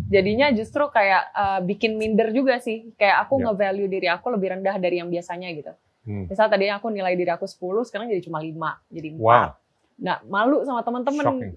jadinya 0.07 0.51
justru 0.51 0.87
kayak 0.89 1.23
uh, 1.31 1.61
bikin 1.63 1.95
minder 1.95 2.31
juga 2.31 2.59
sih. 2.59 2.91
Kayak 2.95 3.27
aku 3.27 3.39
Ya. 3.39 3.51
nge-value 3.51 3.87
diri 3.89 4.09
aku 4.09 4.27
lebih 4.31 4.49
rendah 4.55 4.77
dari 4.79 4.99
yang 4.99 5.11
biasanya 5.11 5.51
gitu. 5.53 5.73
Hmm. 6.07 6.27
Misal 6.27 6.47
tadinya 6.47 6.79
aku 6.79 6.89
nilai 6.89 7.15
diri 7.15 7.31
aku 7.31 7.47
10, 7.47 7.59
sekarang 7.85 8.07
jadi 8.07 8.23
cuma 8.23 8.39
5, 8.39 8.79
jadi 8.89 9.09
4. 9.11 9.19
Wow, 9.19 9.49
Nah, 9.97 10.21
malu 10.29 10.61
sama 10.65 10.85
teman-teman. 10.85 11.57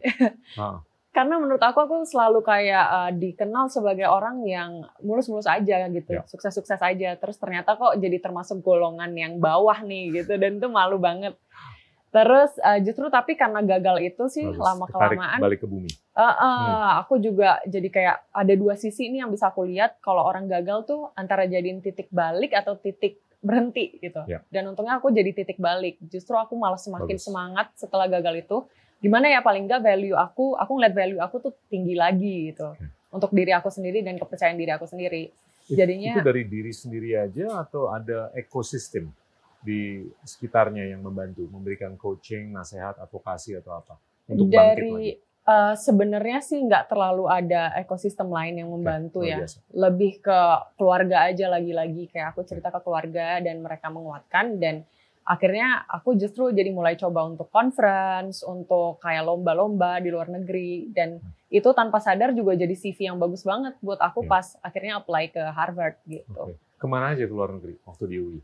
Ah, 0.55 0.79
karena 1.15 1.36
menurut 1.41 1.60
aku 1.60 1.79
aku 1.84 1.96
selalu 2.08 2.39
kayak 2.39 2.86
uh, 2.88 3.12
dikenal 3.12 3.67
sebagai 3.67 4.08
orang 4.08 4.46
yang 4.48 4.86
mulus-mulus 5.03 5.50
aja 5.50 5.89
gitu, 5.89 6.12
Ya. 6.15 6.24
sukses-sukses 6.24 6.79
aja. 6.79 7.19
Terus 7.19 7.36
ternyata 7.36 7.75
kok 7.75 8.00
jadi 8.00 8.22
termasuk 8.22 8.63
golongan 8.63 9.12
yang 9.12 9.41
bawah 9.41 9.84
nih 9.84 10.24
gitu 10.24 10.39
dan 10.39 10.62
itu 10.62 10.67
malu 10.72 10.96
banget. 11.01 11.36
Terus 12.10 12.50
uh, 12.65 12.81
justru 12.81 13.05
tapi 13.13 13.38
karena 13.38 13.62
gagal 13.62 14.01
itu 14.01 14.24
sih 14.34 14.41
bagus. 14.41 14.58
lama 14.58 14.86
kelamaan 14.89 15.38
balik 15.38 15.62
ke 15.62 15.67
bumi. 15.69 15.93
uh, 16.17 16.25
uh, 16.25 16.89
aku 17.05 17.22
juga 17.22 17.62
jadi 17.69 17.86
kayak 17.86 18.15
ada 18.34 18.53
dua 18.58 18.74
sisi 18.74 19.13
ini 19.13 19.22
yang 19.22 19.29
bisa 19.29 19.53
aku 19.53 19.62
lihat 19.69 20.01
kalau 20.01 20.25
orang 20.25 20.50
gagal 20.50 20.89
tuh 20.89 21.13
antara 21.13 21.46
jadiin 21.46 21.86
titik 21.86 22.10
balik 22.10 22.58
atau 22.58 22.74
titik 22.81 23.22
berhenti 23.39 23.96
gitu. 24.00 24.22
Ya. 24.27 24.43
Dan 24.51 24.72
untungnya 24.72 25.00
aku 25.00 25.12
jadi 25.12 25.31
titik 25.31 25.58
balik. 25.58 25.96
Justru 26.03 26.36
aku 26.36 26.60
malah 26.60 26.79
semakin 26.79 27.15
Bagus. 27.15 27.25
semangat 27.25 27.67
setelah 27.79 28.05
gagal 28.12 28.43
itu. 28.43 28.58
Gimana 29.00 29.31
ya 29.31 29.39
paling 29.39 29.63
nggak 29.63 29.79
value 29.79 30.15
aku, 30.15 30.60
aku 30.60 30.72
ngeliat 30.75 30.96
value 30.96 31.22
aku 31.24 31.36
tuh 31.39 31.53
tinggi 31.72 31.96
lagi 31.96 32.51
gitu. 32.51 32.75
Oke. 32.75 32.86
Untuk 33.10 33.31
diri 33.31 33.55
aku 33.55 33.72
sendiri 33.72 34.03
dan 34.03 34.19
kepercayaan 34.19 34.60
diri 34.60 34.72
aku 34.75 34.86
sendiri. 34.86 35.31
Jadinya- 35.69 36.17
itu 36.17 36.25
dari 36.25 36.43
diri 36.50 36.74
sendiri 36.74 37.15
aja 37.15 37.63
atau 37.63 37.93
ada 37.93 38.34
ekosistem 38.36 39.08
di 39.60 40.08
sekitarnya 40.24 40.88
yang 40.88 41.03
membantu, 41.03 41.48
memberikan 41.51 41.96
coaching, 42.00 42.51
nasihat, 42.51 42.96
advokasi 43.00 43.60
atau 43.60 43.75
apa 43.79 43.96
untuk 44.29 44.48
bangkit 44.50 44.88
lagi. 44.88 45.12
Eh, 45.50 45.74
sebenarnya 45.82 46.46
sih 46.46 46.62
nggak 46.62 46.94
terlalu 46.94 47.25
ada 47.25 47.74
ekosistem 47.74 48.29
lain 48.29 48.62
yang 48.62 48.70
membantu 48.70 49.25
luar 49.25 49.34
ya. 49.34 49.38
biasa. 49.41 49.58
Lebih 49.74 50.12
ke 50.22 50.39
keluarga 50.77 51.18
aja 51.25 51.46
lagi-lagi 51.50 52.06
kayak 52.13 52.38
aku 52.38 52.46
cerita 52.46 52.70
ke 52.70 52.77
keluarga 52.86 53.41
dan 53.41 53.65
mereka 53.65 53.89
menguatkan 53.89 54.62
dan 54.62 54.86
akhirnya 55.25 55.89
aku 55.89 56.13
justru 56.13 56.53
jadi 56.53 56.70
mulai 56.70 56.94
coba 57.01 57.25
untuk 57.25 57.50
conference, 57.50 58.46
untuk 58.46 59.01
kayak 59.01 59.25
lomba-lomba 59.25 59.98
di 59.98 60.13
luar 60.13 60.29
negeri 60.29 60.94
dan 60.94 61.18
itu 61.50 61.70
tanpa 61.74 61.98
sadar 61.98 62.29
juga 62.38 62.53
jadi 62.53 62.75
CV 62.77 63.10
yang 63.10 63.18
bagus 63.18 63.41
banget 63.41 63.74
buat 63.82 63.98
aku 63.98 64.29
Ya. 64.29 64.38
pas 64.38 64.53
akhirnya 64.62 65.01
apply 65.01 65.34
ke 65.34 65.41
Harvard 65.50 65.98
gitu. 66.06 66.29
Oke. 66.38 66.62
Ke 66.77 66.86
mana 66.86 67.18
aja 67.18 67.25
ke 67.25 67.34
luar 67.34 67.58
negeri 67.58 67.74
waktu 67.89 68.03
di 68.06 68.18
UI? 68.22 68.39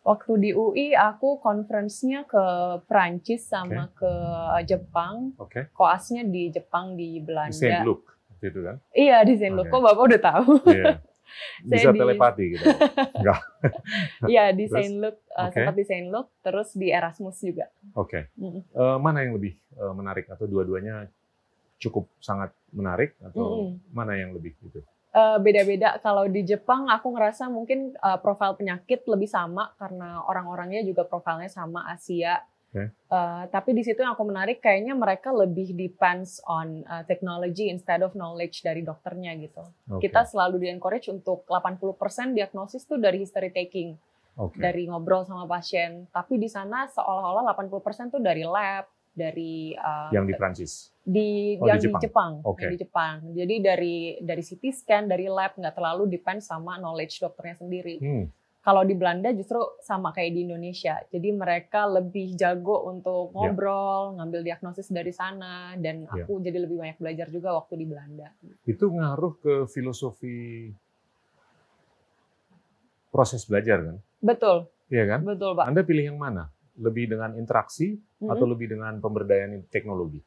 Waktu 0.00 0.32
di 0.38 0.50
UI 0.50 0.92
aku 0.92 1.38
conference-nya 1.38 2.24
ke 2.24 2.44
Prancis 2.84 3.44
sama 3.44 3.92
ke 3.92 4.12
Jepang, 4.64 5.36
Oke. 5.36 5.68
koasnya 5.70 6.24
di 6.24 6.48
Jepang 6.48 6.94
di 6.94 7.16
Di 7.16 7.20
Belanda. 7.20 7.52
Saint 7.52 7.84
Luke 7.84 8.08
waktu 8.30 8.44
itu 8.48 8.60
kan? 8.62 8.76
Iya 8.90 9.18
di 9.22 9.34
Saint 9.36 9.52
Luke. 9.52 9.68
Oke. 9.68 9.74
Kok 9.74 9.84
Bapak 9.84 10.02
udah 10.02 10.20
tahu? 10.22 10.50
Iya. 10.66 10.94
Bisa 11.62 11.78
Saya 11.78 11.94
di- 11.94 12.00
telepati 12.00 12.44
gitu. 12.50 12.64
Iya 14.26 14.44
di 14.50 14.64
Terus? 14.64 14.74
Saint 14.74 14.96
Luke, 14.98 15.20
uh, 15.30 15.46
Oke. 15.46 15.54
sempat 15.54 15.74
di 15.74 15.84
Saint 15.84 16.08
Luke, 16.08 16.30
terus 16.40 16.68
di 16.72 16.88
Erasmus 16.88 17.38
juga. 17.38 17.66
Oke. 17.92 18.32
Mm-mm. 18.34 18.62
Eh, 18.66 18.96
mana 18.98 19.18
yang 19.20 19.36
lebih 19.36 19.52
eh, 19.54 19.92
menarik 19.92 20.26
atau 20.26 20.44
dua-duanya 20.44 21.06
cukup 21.76 22.08
sangat 22.18 22.50
menarik 22.70 23.14
atau 23.22 23.68
Mm-mm. 23.68 23.78
mana 23.90 24.12
yang 24.14 24.32
lebih 24.32 24.56
gitu? 24.58 24.80
Uh, 25.10 25.42
Beda-beda. 25.42 25.98
Kalau 25.98 26.30
di 26.30 26.46
Jepang 26.46 26.86
aku 26.86 27.10
ngerasa 27.10 27.50
mungkin 27.50 27.98
uh, 27.98 28.18
profil 28.22 28.54
penyakit 28.54 29.02
lebih 29.10 29.26
sama 29.26 29.74
karena 29.74 30.22
orang-orangnya 30.22 30.86
juga 30.86 31.02
profilnya 31.02 31.50
sama 31.50 31.90
Asia. 31.90 32.46
Oke. 32.70 32.94
Uh, 33.10 33.50
tapi 33.50 33.74
di 33.74 33.82
situ 33.82 33.98
yang 33.98 34.14
aku 34.14 34.22
menarik 34.22 34.62
kayaknya 34.62 34.94
mereka 34.94 35.34
lebih 35.34 35.74
depends 35.74 36.38
on 36.46 36.86
uh, 36.86 37.02
technology 37.10 37.66
instead 37.66 37.98
of 38.06 38.14
knowledge 38.14 38.62
dari 38.62 38.86
dokternya 38.86 39.34
gitu. 39.42 39.66
Oke. 39.90 40.06
Kita 40.06 40.22
selalu 40.22 40.62
di 40.62 40.68
encourage 40.70 41.10
untuk 41.10 41.42
80% 41.50 42.38
diagnosis 42.38 42.86
tuh 42.86 43.02
dari 43.02 43.18
history 43.18 43.50
taking. 43.50 43.98
Oke. 44.38 44.56
dari 44.56 44.86
ngobrol 44.88 45.26
sama 45.26 45.44
pasien. 45.44 46.08
Tapi 46.08 46.38
di 46.40 46.48
sana 46.48 46.86
seolah-olah 46.88 47.44
80% 47.52 48.14
tuh 48.14 48.22
dari 48.22 48.46
lab, 48.46 48.86
dari 49.10 49.74
uh, 49.74 50.08
yang 50.14 50.24
di 50.24 50.32
Prancis. 50.38 50.89
Di 51.00 51.56
Oh, 51.56 51.66
yang 51.66 51.76
di 51.76 51.82
di 51.82 51.88
Jepang. 51.88 52.02
Jepang, 52.02 52.32
Oke. 52.44 52.60
yang 52.60 52.72
di 52.72 52.78
Jepang. 52.78 53.14
Jadi 53.32 53.54
dari 53.58 53.96
dari 54.20 54.42
CT 54.42 54.64
scan, 54.70 55.04
dari 55.06 55.26
lab 55.26 55.52
nggak 55.54 55.72
terlalu 55.72 56.04
depend 56.06 56.40
sama 56.40 56.76
knowledge 56.76 57.18
dokternya 57.18 57.56
sendiri. 57.56 57.96
Hmm. 57.98 58.24
Kalau 58.60 58.84
di 58.84 58.92
Belanda 58.92 59.32
justru 59.32 59.56
sama 59.80 60.12
kayak 60.12 60.36
di 60.36 60.44
Indonesia. 60.44 61.00
Jadi 61.08 61.32
mereka 61.32 61.88
lebih 61.88 62.36
jago 62.36 62.84
untuk 62.84 63.32
Ya. 63.32 63.48
ngobrol, 63.48 64.20
ngambil 64.20 64.40
diagnosis 64.44 64.92
dari 64.92 65.08
sana 65.10 65.72
dan 65.74 66.04
Ya. 66.04 66.22
aku 66.22 66.38
jadi 66.38 66.60
lebih 66.60 66.76
banyak 66.76 67.00
belajar 67.00 67.26
juga 67.28 67.56
waktu 67.56 67.74
di 67.74 67.86
Belanda. 67.88 68.28
Itu 68.62 68.92
ngaruh 68.92 69.32
ke 69.38 69.54
filosofi 69.64 70.68
proses 73.10 73.42
belajar 73.44 73.80
kan? 73.82 73.96
Betul, 74.20 74.68
Iya 74.86 75.04
kan? 75.08 75.20
betul 75.24 75.56
Pak. 75.56 75.64
Anda 75.64 75.80
pilih 75.80 76.12
yang 76.12 76.20
mana? 76.20 76.52
Lebih 76.76 77.10
dengan 77.10 77.34
interaksi 77.34 77.96
Mm-mm. 77.96 78.28
atau 78.28 78.44
lebih 78.44 78.70
dengan 78.70 79.00
pemberdayaan 79.00 79.66
teknologi? 79.66 80.20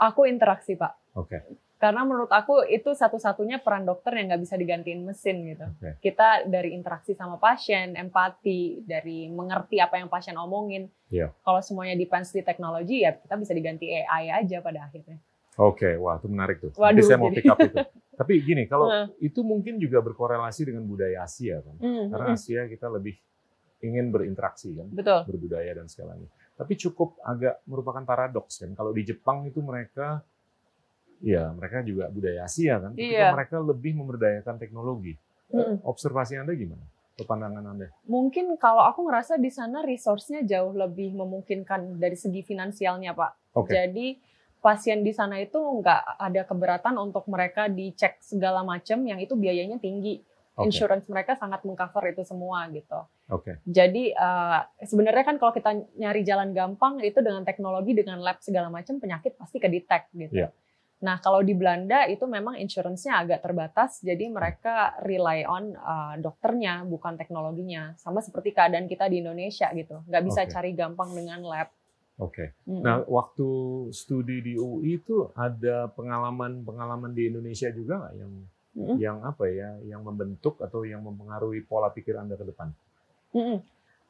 Aku 0.00 0.24
interaksi 0.24 0.80
Pak. 0.80 1.12
Oke. 1.20 1.44
Karena 1.80 2.04
menurut 2.04 2.28
aku 2.28 2.64
itu 2.68 2.92
satu-satunya 2.92 3.64
peran 3.64 3.88
dokter 3.88 4.12
yang 4.12 4.32
nggak 4.32 4.42
bisa 4.44 4.56
digantiin 4.56 5.00
mesin 5.00 5.36
gitu. 5.48 5.64
Oke. 5.64 5.96
Kita 6.00 6.44
dari 6.44 6.76
interaksi 6.76 7.16
sama 7.16 7.40
pasien, 7.40 7.96
empati, 7.96 8.84
dari 8.84 9.28
mengerti 9.32 9.80
apa 9.80 9.96
yang 9.96 10.12
pasien 10.12 10.36
omongin. 10.36 10.88
Iya. 11.08 11.32
Kalau 11.40 11.60
semuanya 11.64 11.96
depends 11.96 12.32
di 12.36 12.44
teknologi 12.44 13.04
ya 13.04 13.16
kita 13.16 13.36
bisa 13.36 13.52
diganti 13.56 13.88
AI 13.92 14.28
aja 14.44 14.60
pada 14.60 14.88
akhirnya. 14.88 15.16
Oke, 15.60 15.96
wah 16.00 16.16
itu 16.16 16.28
menarik 16.32 16.56
tuh. 16.64 16.72
Nanti 16.72 16.80
Waduh, 16.80 17.04
saya 17.04 17.18
mau 17.20 17.28
pick 17.32 17.48
up 17.48 17.60
itu. 17.60 17.76
Tapi 18.20 18.32
gini, 18.44 18.64
kalau 18.68 18.88
Heeh. 18.88 19.32
itu 19.32 19.40
mungkin 19.44 19.80
juga 19.80 20.00
berkorelasi 20.04 20.68
dengan 20.68 20.84
budaya 20.84 21.24
Asia 21.24 21.60
kan? 21.64 21.76
Hmm, 21.80 22.12
Karena 22.12 22.26
hmm, 22.32 22.36
Asia 22.36 22.60
kita 22.68 22.86
lebih 22.92 23.16
ingin 23.80 24.12
berinteraksi 24.12 24.76
kan, 24.76 24.88
betul. 24.92 25.24
berbudaya 25.24 25.72
dan 25.72 25.88
segalanya. 25.88 26.28
Tapi 26.60 26.76
cukup 26.76 27.16
agak 27.24 27.64
merupakan 27.64 28.04
paradoks 28.04 28.60
kan. 28.60 28.76
Kalau 28.76 28.92
di 28.92 29.00
Jepang 29.08 29.48
itu 29.48 29.64
mereka, 29.64 30.20
ya 31.24 31.48
mereka 31.56 31.80
juga 31.80 32.12
budaya 32.12 32.44
Asia 32.44 32.76
kan. 32.76 32.92
Tapi 32.92 33.16
Iya. 33.16 33.32
mereka 33.32 33.56
lebih 33.64 33.96
memberdayakan 33.96 34.60
teknologi. 34.60 35.16
Mm-mm. 35.56 35.80
Observasi 35.88 36.36
Anda 36.36 36.52
gimana? 36.52 36.84
Pandangan 37.20 37.64
Anda? 37.76 37.88
Mungkin 38.08 38.56
kalau 38.56 38.80
aku 38.88 39.04
ngerasa 39.04 39.36
di 39.36 39.52
sana 39.52 39.84
resource-nya 39.84 40.40
jauh 40.44 40.72
lebih 40.72 41.12
memungkinkan 41.12 42.00
dari 42.00 42.16
segi 42.16 42.40
finansialnya 42.40 43.12
Pak. 43.12 43.56
Oke. 43.60 43.76
Jadi 43.76 44.16
pasien 44.60 45.00
di 45.00 45.12
sana 45.12 45.40
itu 45.40 45.56
nggak 45.56 46.20
ada 46.20 46.42
keberatan 46.44 46.96
untuk 47.00 47.24
mereka 47.28 47.68
dicek 47.68 48.20
segala 48.20 48.60
macam 48.64 49.00
yang 49.04 49.20
itu 49.20 49.36
biayanya 49.36 49.80
tinggi. 49.80 50.20
Oke. 50.60 50.68
Insurance 50.68 51.08
mereka 51.08 51.32
sangat 51.40 51.64
mengcover 51.64 52.12
itu 52.12 52.22
semua 52.28 52.68
gitu. 52.68 53.00
Oke. 53.32 53.64
Jadi 53.64 54.12
eh, 54.12 54.60
sebenarnya 54.84 55.24
kan 55.24 55.36
kalau 55.40 55.56
kita 55.56 55.72
nyari 55.96 56.20
jalan 56.20 56.52
gampang 56.52 57.00
itu 57.00 57.24
dengan 57.24 57.42
teknologi 57.48 57.96
dengan 57.96 58.20
lab 58.20 58.38
segala 58.44 58.68
macam 58.68 59.00
penyakit 59.00 59.40
pasti 59.40 59.56
kedetek 59.56 60.12
gitu. 60.12 60.44
Iya. 60.44 60.52
Nah 61.00 61.16
kalau 61.24 61.40
di 61.40 61.56
Belanda 61.56 62.04
itu 62.04 62.28
memang 62.28 62.60
insurance-nya 62.60 63.24
agak 63.24 63.40
terbatas, 63.40 64.04
jadi 64.04 64.28
mereka 64.28 65.00
rely 65.00 65.48
on 65.48 65.72
eh, 65.72 66.14
dokternya 66.20 66.84
bukan 66.84 67.16
teknologinya. 67.16 67.96
Sama 67.96 68.20
seperti 68.20 68.52
keadaan 68.52 68.84
kita 68.84 69.08
di 69.08 69.24
Indonesia 69.24 69.72
gitu, 69.72 70.04
nggak 70.04 70.24
bisa 70.28 70.40
Oke. 70.44 70.52
cari 70.52 70.70
gampang 70.76 71.10
dengan 71.16 71.40
lab. 71.40 71.72
Oke. 72.20 72.52
Mm-mm. 72.68 72.84
Nah, 72.84 73.00
waktu 73.08 73.48
studi 73.96 74.44
di 74.44 74.52
UI 74.60 75.00
itu 75.00 75.32
ada 75.32 75.88
pengalaman-pengalaman 75.96 77.16
di 77.16 77.32
Indonesia 77.32 77.72
juga 77.72 78.04
nggak 78.04 78.14
yang 78.20 78.32
Yang 79.02 79.18
apa 79.26 79.44
ya, 79.50 79.70
yang 79.82 80.06
membentuk 80.06 80.62
atau 80.62 80.86
yang 80.86 81.02
mempengaruhi 81.02 81.66
pola 81.66 81.90
pikir 81.90 82.14
Anda 82.14 82.38
ke 82.38 82.46
depan? 82.46 82.68
Mm-mm. 83.34 83.58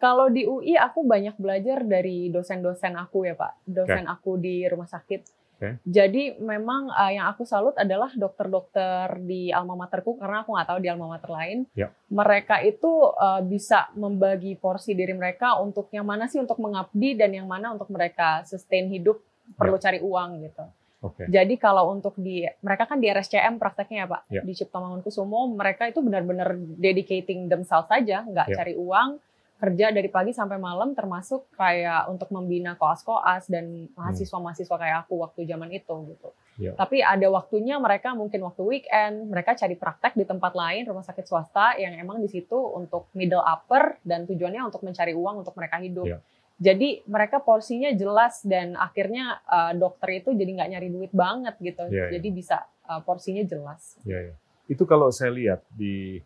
Kalau 0.00 0.32
di 0.32 0.48
UI 0.48 0.80
aku 0.80 1.04
banyak 1.04 1.36
belajar 1.36 1.84
dari 1.84 2.32
dosen-dosen 2.32 2.96
aku 2.96 3.28
ya 3.28 3.36
Pak, 3.36 3.68
dosen 3.68 4.08
aku 4.08 4.40
di 4.40 4.64
rumah 4.64 4.88
sakit. 4.88 5.40
Oke. 5.60 5.76
Jadi 5.84 6.40
memang 6.40 6.88
uh, 6.88 7.12
yang 7.12 7.28
aku 7.28 7.44
salut 7.44 7.76
adalah 7.76 8.08
dokter-dokter 8.16 9.20
di 9.20 9.52
alma 9.52 9.76
materku 9.76 10.16
karena 10.16 10.40
aku 10.40 10.56
nggak 10.56 10.68
tahu 10.72 10.80
di 10.80 10.88
alma 10.88 11.12
mater 11.12 11.28
lain. 11.28 11.68
Ya. 11.76 11.92
Mereka 12.08 12.64
itu 12.64 12.88
uh, 13.12 13.44
bisa 13.44 13.92
membagi 13.92 14.56
porsi 14.56 14.96
diri 14.96 15.12
mereka 15.12 15.60
untuk 15.60 15.92
yang 15.92 16.08
mana 16.08 16.32
sih 16.32 16.40
untuk 16.40 16.56
mengabdi 16.64 17.12
dan 17.12 17.36
yang 17.36 17.44
mana 17.44 17.76
untuk 17.76 17.92
mereka 17.92 18.40
sustain 18.48 18.88
hidup 18.88 19.20
perlu 19.60 19.76
cari 19.76 20.00
uang 20.00 20.48
gitu. 20.48 20.64
Oke. 21.00 21.24
Jadi 21.26 21.56
kalau 21.56 21.88
untuk 21.90 22.12
di 22.20 22.44
mereka 22.60 22.84
kan 22.84 23.00
di 23.00 23.08
RSCM 23.08 23.56
prakteknya 23.56 24.04
ya 24.04 24.08
Pak, 24.08 24.22
Ya. 24.28 24.42
di 24.44 24.52
Cipta 24.52 24.76
Mangunkusumo 24.78 25.48
mereka 25.48 25.88
itu 25.88 26.04
benar-benar 26.04 26.52
dedicating 26.76 27.48
themselves 27.48 27.88
saja, 27.88 28.20
nggak 28.28 28.46
Ya. 28.52 28.56
cari 28.60 28.76
uang, 28.76 29.16
kerja 29.60 29.92
dari 29.92 30.08
pagi 30.08 30.32
sampai 30.32 30.56
malam 30.56 30.96
termasuk 30.96 31.52
kayak 31.52 32.08
untuk 32.08 32.32
membina 32.32 32.80
koas-koas 32.80 33.44
dan 33.44 33.92
mahasiswa-mahasiswa 33.92 34.72
kayak 34.72 35.04
aku 35.04 35.20
waktu 35.20 35.44
zaman 35.44 35.68
itu 35.68 35.94
gitu. 36.16 36.28
Ya. 36.56 36.72
Tapi 36.76 37.00
ada 37.00 37.28
waktunya 37.28 37.76
mereka 37.76 38.12
mungkin 38.12 38.40
waktu 38.40 38.60
weekend 38.64 39.28
mereka 39.28 39.52
cari 39.52 39.76
praktek 39.76 40.16
di 40.16 40.24
tempat 40.24 40.52
lain 40.52 40.88
rumah 40.88 41.04
sakit 41.04 41.24
swasta 41.24 41.76
yang 41.76 41.92
emang 41.96 42.20
di 42.20 42.28
situ 42.28 42.56
untuk 42.56 43.12
middle 43.12 43.40
upper 43.40 44.00
dan 44.00 44.24
tujuannya 44.24 44.64
untuk 44.64 44.80
mencari 44.80 45.12
uang 45.12 45.44
untuk 45.44 45.52
mereka 45.56 45.76
hidup. 45.76 46.08
Ya. 46.08 46.18
Jadi 46.60 47.00
mereka 47.08 47.40
porsinya 47.40 47.88
jelas 47.96 48.44
dan 48.44 48.76
akhirnya 48.76 49.40
uh, 49.48 49.72
dokter 49.72 50.20
itu 50.20 50.36
jadi 50.36 50.50
nggak 50.60 50.70
nyari 50.76 50.88
duit 50.92 51.12
banget 51.16 51.56
gitu. 51.58 51.88
Ya, 51.88 52.12
ya. 52.12 52.20
Jadi 52.20 52.28
bisa 52.28 52.68
uh, 52.84 53.00
porsinya 53.00 53.40
jelas. 53.48 53.96
Ya, 54.04 54.20
ya. 54.20 54.34
Itu 54.68 54.84
kalau 54.84 55.08
saya 55.08 55.32
lihat 55.32 55.64
di 55.72 56.20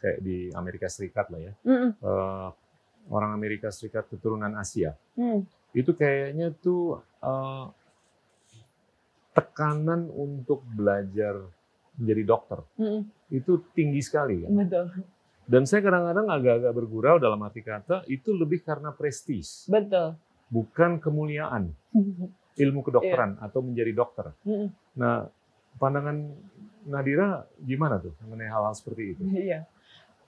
kayak 0.00 0.18
di 0.24 0.48
Amerika 0.56 0.88
Serikat 0.88 1.28
lah 1.28 1.40
ya, 1.44 1.52
Mm-mm. 1.60 1.92
eh, 1.92 2.48
orang 3.12 3.36
Amerika 3.36 3.68
Serikat 3.68 4.08
keturunan 4.08 4.48
Asia 4.56 4.96
Hmm. 5.12 5.44
itu 5.76 5.92
kayaknya 5.92 6.56
tuh 6.56 7.04
eh, 7.20 7.66
tekanan 9.36 10.08
untuk 10.08 10.64
belajar 10.64 11.44
menjadi 12.00 12.22
dokter 12.24 12.64
Mm-mm. 12.80 13.04
itu 13.28 13.60
tinggi 13.76 14.00
sekali 14.00 14.48
kan. 14.48 14.50
Betul, 14.56 14.86
Dan 15.50 15.66
saya 15.66 15.82
kadang-kadang 15.82 16.30
agak-agak 16.30 16.70
bergurau 16.70 17.16
dalam 17.18 17.42
arti 17.42 17.66
kata 17.66 18.06
itu 18.06 18.30
lebih 18.30 18.62
karena 18.62 18.94
prestis, 18.94 19.66
betul. 19.66 20.14
bukan 20.46 21.02
kemuliaan 21.02 21.74
ilmu 22.62 22.80
kedokteran 22.86 23.34
atau 23.42 23.58
menjadi 23.58 23.90
dokter. 23.90 24.30
Mm-mm. 24.46 24.70
Nah, 24.94 25.26
pandangan 25.82 26.30
Nadira 26.86 27.42
gimana 27.60 27.98
tuh 27.98 28.14
mengenai 28.22 28.46
hal-hal 28.46 28.74
seperti 28.78 29.18
itu? 29.18 29.22
Iya. 29.50 29.66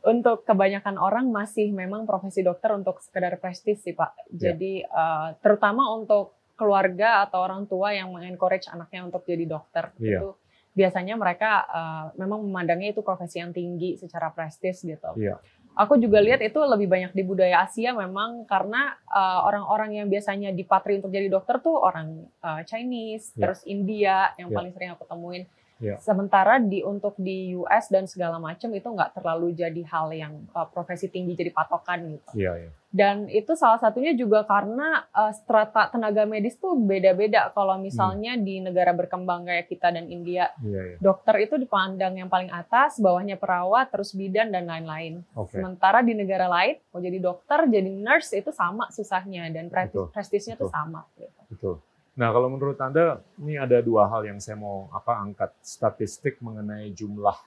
untuk 0.03 0.43
kebanyakan 0.43 0.99
orang 0.99 1.31
masih 1.31 1.71
memang 1.71 2.03
profesi 2.11 2.43
dokter 2.43 2.75
untuk 2.75 2.99
sekedar 2.99 3.39
prestis 3.39 3.87
sih 3.87 3.95
Pak. 3.95 4.35
Ya. 4.35 4.51
Jadi 4.51 4.83
uh, 4.83 5.39
terutama 5.39 5.87
untuk 5.95 6.35
keluarga 6.59 7.23
atau 7.23 7.39
orang 7.47 7.71
tua 7.71 7.95
yang 7.95 8.11
mengencourage 8.11 8.67
anaknya 8.67 9.07
untuk 9.07 9.23
jadi 9.23 9.47
dokter 9.47 9.95
Iya. 10.03 10.19
itu 10.19 10.29
biasanya 10.73 11.15
mereka 11.21 11.69
uh, 11.69 12.05
memang 12.17 12.41
memandangnya 12.49 12.97
itu 12.97 13.05
profesi 13.05 13.39
yang 13.39 13.53
tinggi 13.53 14.01
secara 14.01 14.33
prestis 14.33 14.81
gitu. 14.81 15.13
Iya. 15.21 15.37
Aku 15.73 15.97
juga 15.97 16.21
lihat 16.21 16.45
itu 16.45 16.61
lebih 16.61 16.85
banyak 16.85 17.17
di 17.17 17.25
budaya 17.25 17.65
Asia 17.65 17.97
memang 17.97 18.45
karena 18.45 18.93
uh, 19.09 19.49
orang-orang 19.49 20.05
yang 20.05 20.07
biasanya 20.13 20.53
dipatri 20.53 21.01
untuk 21.01 21.09
jadi 21.09 21.33
dokter 21.33 21.65
tuh 21.65 21.81
orang 21.81 22.29
uh, 22.45 22.61
Chinese, 22.69 23.33
Ya. 23.33 23.49
terus 23.49 23.61
India 23.65 24.37
yang 24.37 24.53
Ya. 24.53 24.57
paling 24.61 24.73
sering 24.77 24.93
aku 24.93 25.09
temuin. 25.09 25.49
Ya. 25.81 25.97
Sementara 25.99 26.61
di 26.61 26.85
untuk 26.85 27.17
di 27.17 27.57
US 27.57 27.89
dan 27.89 28.05
segala 28.05 28.37
macam 28.37 28.69
itu 28.71 28.85
nggak 28.85 29.17
terlalu 29.17 29.57
jadi 29.57 29.83
hal 29.89 30.13
yang 30.13 30.45
uh, 30.53 30.69
profesi 30.69 31.09
tinggi 31.09 31.33
jadi 31.35 31.51
patokan 31.57 32.21
gitu. 32.21 32.31
Iya, 32.37 32.69
iya. 32.69 32.71
Dan 32.93 33.25
itu 33.33 33.57
salah 33.57 33.81
satunya 33.81 34.13
juga 34.13 34.45
karena 34.45 35.09
uh, 35.17 35.33
strata 35.33 35.89
tenaga 35.89 36.29
medis 36.29 36.61
tuh 36.61 36.77
beda-beda. 36.77 37.49
Kalau 37.57 37.81
misalnya 37.81 38.37
di 38.37 38.61
negara 38.61 38.93
berkembang 38.93 39.49
kayak 39.49 39.73
kita 39.73 39.89
dan 39.97 40.13
India, 40.13 40.53
Iya, 40.61 40.83
iya. 40.93 40.97
dokter 41.01 41.41
itu 41.41 41.57
dipandang 41.57 42.21
yang 42.21 42.29
paling 42.29 42.53
atas, 42.53 43.01
bawahnya 43.01 43.41
perawat, 43.41 43.89
terus 43.89 44.13
bidan 44.13 44.53
dan 44.53 44.69
lain-lain. 44.69 45.25
Oke. 45.33 45.57
Sementara 45.57 46.05
di 46.05 46.13
negara 46.13 46.53
lain, 46.53 46.77
mau 46.93 47.01
jadi 47.01 47.17
dokter, 47.17 47.65
jadi 47.65 47.89
nurse 47.89 48.37
itu 48.37 48.53
sama 48.53 48.93
susahnya 48.93 49.49
dan 49.49 49.73
pre- 49.73 49.89
Betul. 49.89 50.13
prestisnya 50.13 50.61
tuh 50.61 50.69
Betul. 50.69 50.77
sama. 50.77 51.01
Gitu. 51.17 51.41
Betul. 51.49 51.75
Nah, 52.13 52.29
kalau 52.29 52.53
menurut 52.53 52.77
Anda, 52.77 53.25
ini 53.41 53.57
ada 53.57 53.81
dua 53.81 54.05
hal 54.05 54.29
yang 54.29 54.37
saya 54.37 54.61
mau 54.61 54.93
apa 54.93 55.17
angkat 55.17 55.49
statistik 55.65 56.45
mengenai 56.45 56.93
jumlah 56.93 57.41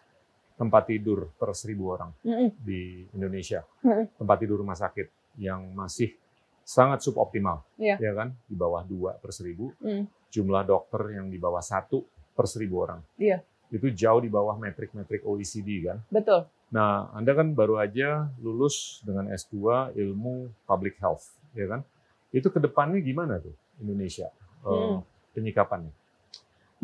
tempat 0.58 0.90
tidur 0.90 1.30
per 1.38 1.54
seribu 1.54 1.94
orang 1.94 2.10
Mm-mm. 2.25 2.50
di 2.66 3.06
Indonesia. 3.14 3.62
Mm-mm. 3.86 4.18
Tempat 4.18 4.38
tidur 4.42 4.66
rumah 4.66 4.74
sakit 4.74 5.25
yang 5.38 5.72
masih 5.72 6.13
sangat 6.62 7.00
suboptimal, 7.00 7.62
Iya. 7.77 8.01
ya 8.01 8.12
kan? 8.13 8.34
Di 8.46 8.56
bawah 8.56 8.82
dua 8.82 9.13
per 9.15 9.30
seribu. 9.30 9.70
Mm. 9.80 10.10
Jumlah 10.30 10.63
dokter 10.63 11.13
yang 11.13 11.30
di 11.30 11.38
bawah 11.38 11.62
satu 11.62 12.01
per 12.34 12.46
seribu 12.46 12.82
orang. 12.82 13.00
Iya. 13.15 13.46
Itu 13.70 13.89
jauh 13.89 14.20
di 14.20 14.27
bawah 14.27 14.58
metrik-metrik 14.58 15.22
OECD 15.24 15.86
kan? 15.86 16.01
Betul. 16.10 16.46
Nah, 16.70 17.13
Anda 17.13 17.32
kan 17.32 17.54
baru 17.54 17.77
aja 17.77 18.27
lulus 18.39 19.00
dengan 19.01 19.30
S2 19.30 19.56
ilmu 19.94 20.50
public 20.65 20.98
health, 20.98 21.38
ya 21.54 21.70
kan? 21.70 21.82
Itu 22.30 22.50
ke 22.50 22.58
depannya 22.58 23.00
gimana 23.00 23.38
tuh 23.38 23.54
Indonesia 23.77 24.27
eh, 24.65 24.70
Hmm. 24.70 25.00
penyikapannya? 25.32 25.94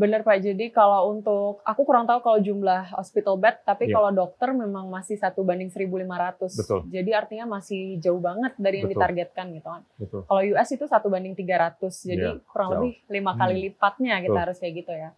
Bener 0.02 0.26
Pak, 0.26 0.42
jadi 0.42 0.66
kalau 0.74 1.14
untuk, 1.14 1.62
aku 1.62 1.86
kurang 1.86 2.10
tahu 2.10 2.26
kalau 2.26 2.42
jumlah 2.42 2.90
hospital 2.92 3.38
bed, 3.38 3.62
tapi 3.62 3.86
Iya. 3.86 3.94
kalau 3.94 4.10
dokter 4.10 4.50
memang 4.50 4.90
masih 4.90 5.14
satu 5.14 5.46
banding 5.46 5.70
1.500. 5.70 6.58
Betul. 6.58 6.90
Jadi 6.90 7.12
artinya 7.14 7.46
masih 7.52 8.02
jauh 8.02 8.18
banget 8.18 8.58
dari 8.58 8.82
yang 8.82 8.90
Betul. 8.90 8.98
ditargetkan 8.98 9.46
gitu 9.54 9.68
kan. 9.70 9.82
Betul. 9.96 10.22
Kalau 10.26 10.42
US 10.42 10.70
itu 10.72 10.86
satu 10.86 11.08
banding 11.08 11.38
300, 11.38 12.02
Iya, 12.02 12.10
jadi 12.10 12.28
kurang 12.44 12.70
jauh. 12.72 12.76
lebih 12.82 12.94
lima 13.14 13.32
kali 13.36 13.54
Hmm. 13.54 13.64
lipatnya 13.70 14.16
kita 14.18 14.26
Betul. 14.28 14.42
harus 14.42 14.58
kayak 14.58 14.74
gitu 14.76 14.92
ya. 14.92 15.10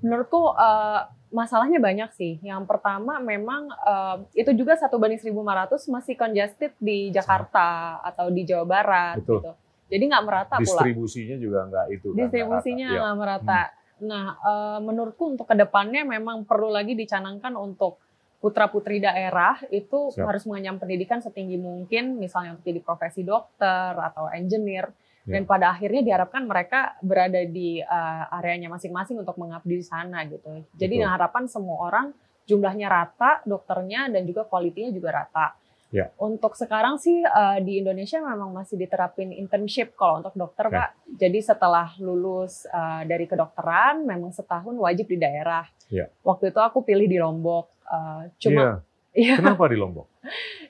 Menurutku 0.00 0.40
eh, 0.50 1.00
masalahnya 1.30 1.78
banyak 1.78 2.10
sih. 2.12 2.40
Yang 2.40 2.64
pertama 2.64 3.20
memang 3.20 3.68
eh, 3.68 4.16
itu 4.34 4.56
juga 4.56 4.74
satu 4.74 4.96
banding 4.96 5.20
1.500 5.20 5.84
masih 5.86 6.16
congested 6.16 6.72
di 6.78 7.12
Jakarta 7.12 8.00
atau 8.00 8.32
di 8.32 8.42
Jawa 8.42 8.64
Barat 8.64 9.20
Betul. 9.20 9.44
gitu. 9.44 9.52
Jadi 9.92 10.04
nggak 10.08 10.24
merata 10.24 10.56
pula 10.56 10.64
Distribusinya 10.64 11.36
juga 11.36 11.68
nggak 11.68 11.86
itu 11.92 12.06
kan? 12.06 12.14
nggak 12.16 12.24
distribusinya 12.24 12.88
rata. 13.20 13.60
Iya. 13.68 13.80
Nah, 14.02 14.34
eh, 14.34 14.78
menurutku 14.82 15.30
untuk 15.30 15.46
ke 15.46 15.54
depannya 15.54 16.02
memang 16.02 16.42
perlu 16.42 16.74
lagi 16.74 16.98
dicanangkan 16.98 17.54
untuk 17.54 18.02
putra 18.42 18.66
putri 18.66 18.98
daerah 18.98 19.54
itu 19.70 20.10
Siap. 20.10 20.26
harus 20.26 20.42
mengenyam 20.50 20.82
pendidikan 20.82 21.22
setinggi 21.22 21.54
mungkin, 21.54 22.18
misalnya 22.18 22.58
untuk 22.58 22.66
jadi 22.66 22.80
profesi 22.82 23.22
dokter 23.22 23.94
atau 23.94 24.26
engineer. 24.34 24.90
Ya. 25.22 25.38
Dan 25.38 25.46
pada 25.46 25.70
akhirnya 25.70 26.02
diharapkan 26.02 26.42
mereka 26.42 26.98
berada 26.98 27.38
di 27.46 27.78
eh, 27.78 28.34
areanya 28.34 28.66
masing-masing 28.74 29.22
untuk 29.22 29.38
mengabdi 29.38 29.78
di 29.78 29.86
sana 29.86 30.26
gitu. 30.26 30.66
Jadi 30.74 30.98
Betul. 30.98 31.06
dengan 31.06 31.14
harapan 31.14 31.46
semua 31.46 31.76
orang 31.86 32.06
jumlahnya 32.42 32.90
rata, 32.90 33.38
dokternya 33.46 34.10
dan 34.10 34.26
juga 34.26 34.42
kualitinya 34.42 34.90
juga 34.90 35.22
rata. 35.22 35.54
Ya. 35.92 36.08
Untuk 36.16 36.56
sekarang 36.56 36.96
sih 36.96 37.20
eh, 37.20 37.58
di 37.60 37.84
Indonesia 37.84 38.16
memang 38.24 38.48
masih 38.56 38.80
diterapin 38.80 39.28
internship 39.28 39.92
kalau 39.92 40.24
untuk 40.24 40.32
dokter 40.32 40.72
Oke. 40.72 40.74
Pak. 40.80 40.90
Jadi 41.20 41.38
setelah 41.44 41.92
lulus 42.00 42.64
eh, 42.64 43.04
dari 43.04 43.28
kedokteran 43.28 44.08
memang 44.08 44.32
setahun 44.32 44.72
wajib 44.72 45.04
di 45.12 45.20
daerah. 45.20 45.68
Ya. 45.92 46.08
Waktu 46.24 46.48
itu 46.48 46.60
aku 46.64 46.80
pilih 46.80 47.04
di 47.04 47.20
Lombok. 47.20 47.68
Eh, 47.84 48.22
cuma 48.40 48.60
Iya. 48.64 48.72
iya, 49.12 49.34
Kenapa 49.44 49.68
di 49.68 49.76
Lombok? 49.76 50.08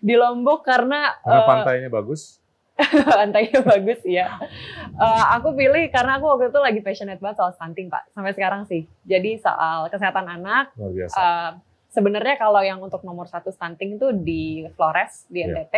di 0.03 0.15
Lombok 0.19 0.67
karena 0.67 1.15
Karena 1.23 1.39
eh, 1.39 1.47
pantainya 1.47 1.89
bagus. 1.89 2.43
pantainya 3.15 3.63
bagus 3.63 4.03
ya. 4.03 4.43
Eh, 4.91 5.25
aku 5.39 5.55
pilih 5.55 5.87
karena 5.95 6.19
aku 6.19 6.35
waktu 6.35 6.51
itu 6.51 6.59
lagi 6.59 6.81
passionate 6.83 7.23
banget 7.23 7.39
soal 7.39 7.55
stunting 7.55 7.87
Pak. 7.87 8.11
Sampai 8.11 8.35
sekarang 8.35 8.67
sih. 8.67 8.91
Jadi 9.07 9.39
soal 9.39 9.87
kesehatan 9.87 10.27
anak 10.27 10.75
Luar 10.75 10.91
biasa. 10.91 11.15
Uh, 11.15 11.51
sebenarnya 11.93 12.35
kalau 12.37 12.59
yang 12.59 12.81
untuk 12.81 13.01
nomor 13.03 13.29
satu 13.29 13.49
stunting 13.49 13.97
itu 13.97 14.09
di 14.15 14.43
Flores 14.73 15.29
di 15.29 15.41
Iya. 15.41 15.53
NTT, 15.55 15.75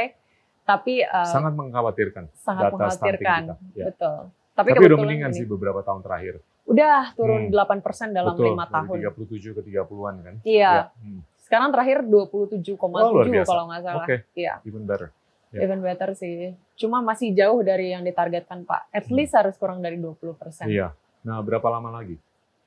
tapi 0.63 1.03
uh, 1.03 1.27
Sangat 1.27 1.53
mengkhawatirkan. 1.53 2.31
sangat 2.33 2.63
data 2.65 2.73
mengkhawatirkan, 2.73 3.43
kita. 3.45 3.55
Ya. 3.75 3.85
betul. 3.91 4.19
Tapi, 4.55 4.69
Tapi, 4.71 4.87
udah 4.87 4.99
mendingan 5.01 5.31
ini 5.31 5.37
sih 5.37 5.45
beberapa 5.45 5.83
tahun 5.83 6.01
terakhir. 6.01 6.39
udah 6.65 7.13
turun 7.13 7.43
Hmm. 7.45 7.53
8% 7.53 8.15
dalam 8.15 8.33
Betul, 8.33 8.57
lima 8.57 8.65
tahun. 8.65 8.97
dari 8.97 9.05
37 9.05 9.53
ke 9.53 9.61
30-an 9.61 10.15
kan? 10.17 10.35
Iya. 10.41 10.65
Ya. 10.65 10.85
Hmm. 10.97 11.21
Sekarang 11.37 11.69
terakhir 11.69 11.99
27,7 12.01 12.73
Oh, 13.05 13.13
kalau 13.45 13.65
nggak 13.69 13.83
salah. 13.85 14.01
Oke, 14.01 14.17
Iya, 14.33 14.65
even 14.65 14.89
better. 14.89 15.13
Ya. 15.53 15.61
even 15.61 15.79
better 15.79 16.17
sih. 16.17 16.57
Cuma 16.75 16.99
masih 16.99 17.31
jauh 17.31 17.61
dari 17.61 17.93
yang 17.93 18.01
ditargetkan 18.01 18.65
Pak. 18.65 18.89
At 18.91 19.05
Hmm. 19.05 19.15
least 19.15 19.37
harus 19.37 19.55
kurang 19.55 19.79
dari 19.79 19.99
20%. 19.99 20.65
Iya. 20.65 20.97
Nah, 21.21 21.39
berapa 21.39 21.69
lama 21.69 21.93
lagi 21.93 22.17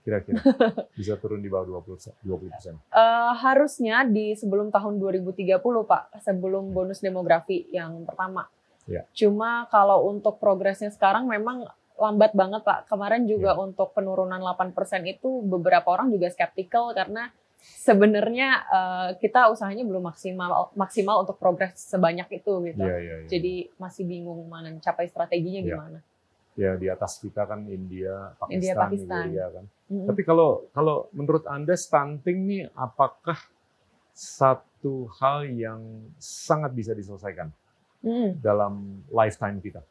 kira-kira 0.08 0.40
bisa 0.96 1.20
turun 1.20 1.44
di 1.44 1.52
bawah 1.52 1.84
20 1.84 1.92
persen? 2.00 2.14
20 2.24 2.48
persen. 2.56 2.74
Eh, 2.80 3.32
harusnya 3.44 4.08
di 4.08 4.32
sebelum 4.34 4.72
tahun 4.72 5.04
2030 5.04 5.60
Pak, 5.84 6.24
sebelum 6.24 6.72
bonus 6.72 7.04
demografi 7.04 7.68
yang 7.70 8.08
pertama. 8.08 8.48
Ya. 8.88 9.04
Cuma 9.12 9.68
kalau 9.68 10.08
untuk 10.08 10.40
progresnya 10.40 10.88
sekarang 10.88 11.28
memang 11.28 11.68
lambat 12.00 12.32
banget 12.32 12.64
Pak. 12.64 12.88
Kemarin 12.88 13.28
juga 13.28 13.60
untuk 13.60 13.92
penurunan 13.92 14.40
8% 14.40 14.72
itu 15.04 15.44
beberapa 15.44 15.92
orang 15.92 16.08
juga 16.08 16.32
skeptical 16.32 16.96
karena 16.96 17.28
sebenarnya 17.60 18.50
eh, 18.64 19.10
kita 19.20 19.52
usahanya 19.52 19.84
belum 19.84 20.08
maksimal 20.08 20.72
maksimal 20.78 21.28
untuk 21.28 21.36
progres 21.36 21.76
sebanyak 21.76 22.30
itu 22.32 22.54
gitu. 22.64 22.80
Iya, 22.80 22.96
iya, 22.96 23.16
iya. 23.22 23.28
Jadi 23.28 23.54
masih 23.76 24.08
bingung 24.08 24.40
mana 24.48 24.72
capai 24.80 25.12
strateginya 25.12 25.62
Ya. 25.62 25.76
gimana. 25.76 26.00
Ya 26.58 26.74
di 26.74 26.90
atas 26.90 27.22
kita 27.22 27.46
kan 27.46 27.64
India, 27.64 28.34
Pakistan, 28.36 28.52
India, 28.52 28.74
Pakistan. 28.76 29.18
Nigeria 29.24 29.46
kan. 29.54 29.66
Mm-mm. 29.88 30.08
Tapi 30.10 30.22
kalau 30.24 30.50
kalau 30.72 31.06
menurut 31.14 31.46
Anda 31.46 31.78
stunting 31.78 32.38
nih 32.44 32.64
apakah 32.74 33.38
satu 34.12 35.06
hal 35.16 35.46
yang 35.48 35.82
sangat 36.18 36.74
bisa 36.74 36.92
diselesaikan 36.92 37.54
Mm. 37.98 38.38
dalam 38.40 38.74
lifetime 39.08 39.58
kita? 39.60 39.82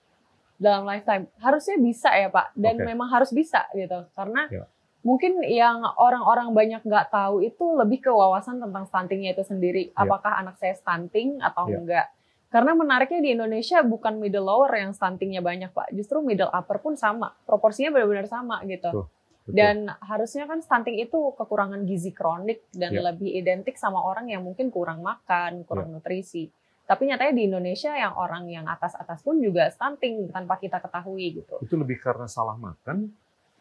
dalam 0.57 0.83
lifetime 0.83 1.29
harusnya 1.37 1.77
bisa 1.77 2.09
ya 2.11 2.27
pak 2.27 2.49
dan 2.57 2.81
Oke. 2.81 2.89
memang 2.89 3.13
harus 3.13 3.29
bisa 3.29 3.69
gitu 3.71 4.09
karena 4.17 4.49
Ya. 4.49 4.65
mungkin 5.03 5.45
yang 5.45 5.85
orang-orang 6.01 6.49
banyak 6.51 6.81
nggak 6.81 7.13
tahu 7.13 7.45
itu 7.45 7.77
lebih 7.77 8.01
ke 8.01 8.09
wawasan 8.09 8.57
tentang 8.57 8.89
stuntingnya 8.89 9.37
itu 9.37 9.45
sendiri 9.45 9.93
Ya. 9.93 10.01
apakah 10.01 10.33
anak 10.33 10.57
saya 10.57 10.73
stunting 10.73 11.45
atau 11.45 11.69
Ya. 11.69 11.77
enggak 11.77 12.07
karena 12.47 12.73
menariknya 12.73 13.21
di 13.21 13.31
Indonesia 13.35 13.83
bukan 13.83 14.17
middle 14.17 14.47
lower 14.47 14.71
yang 14.73 14.91
stuntingnya 14.91 15.41
banyak 15.41 15.71
pak 15.71 15.91
justru 15.91 16.23
middle 16.23 16.49
upper 16.49 16.79
pun 16.79 16.95
sama 16.95 17.35
proporsinya 17.43 17.91
benar-benar 17.91 18.27
sama 18.27 18.63
gitu. 18.65 19.07
Betul. 19.47 19.55
dan 19.55 19.77
harusnya 20.03 20.43
kan 20.45 20.59
stunting 20.59 20.99
itu 20.99 21.31
kekurangan 21.39 21.87
gizi 21.87 22.11
kronik 22.11 22.67
dan 22.75 22.91
Ya. 22.91 22.99
lebih 22.99 23.31
identik 23.31 23.79
sama 23.79 24.03
orang 24.03 24.27
yang 24.27 24.43
mungkin 24.43 24.75
kurang 24.75 25.07
makan, 25.07 25.63
kurang 25.63 25.95
nutrisi. 25.95 26.51
Tapi 26.83 27.07
nyatanya 27.07 27.31
di 27.31 27.47
Indonesia 27.47 27.95
yang 27.95 28.19
orang 28.19 28.51
yang 28.51 28.67
atas-atas 28.67 29.23
pun 29.23 29.39
juga 29.39 29.71
stunting 29.71 30.35
tanpa 30.35 30.59
kita 30.59 30.83
ketahui 30.83 31.39
gitu. 31.39 31.63
itu 31.63 31.75
lebih 31.75 31.99
karena 31.99 32.27
salah 32.27 32.59
makan 32.59 33.11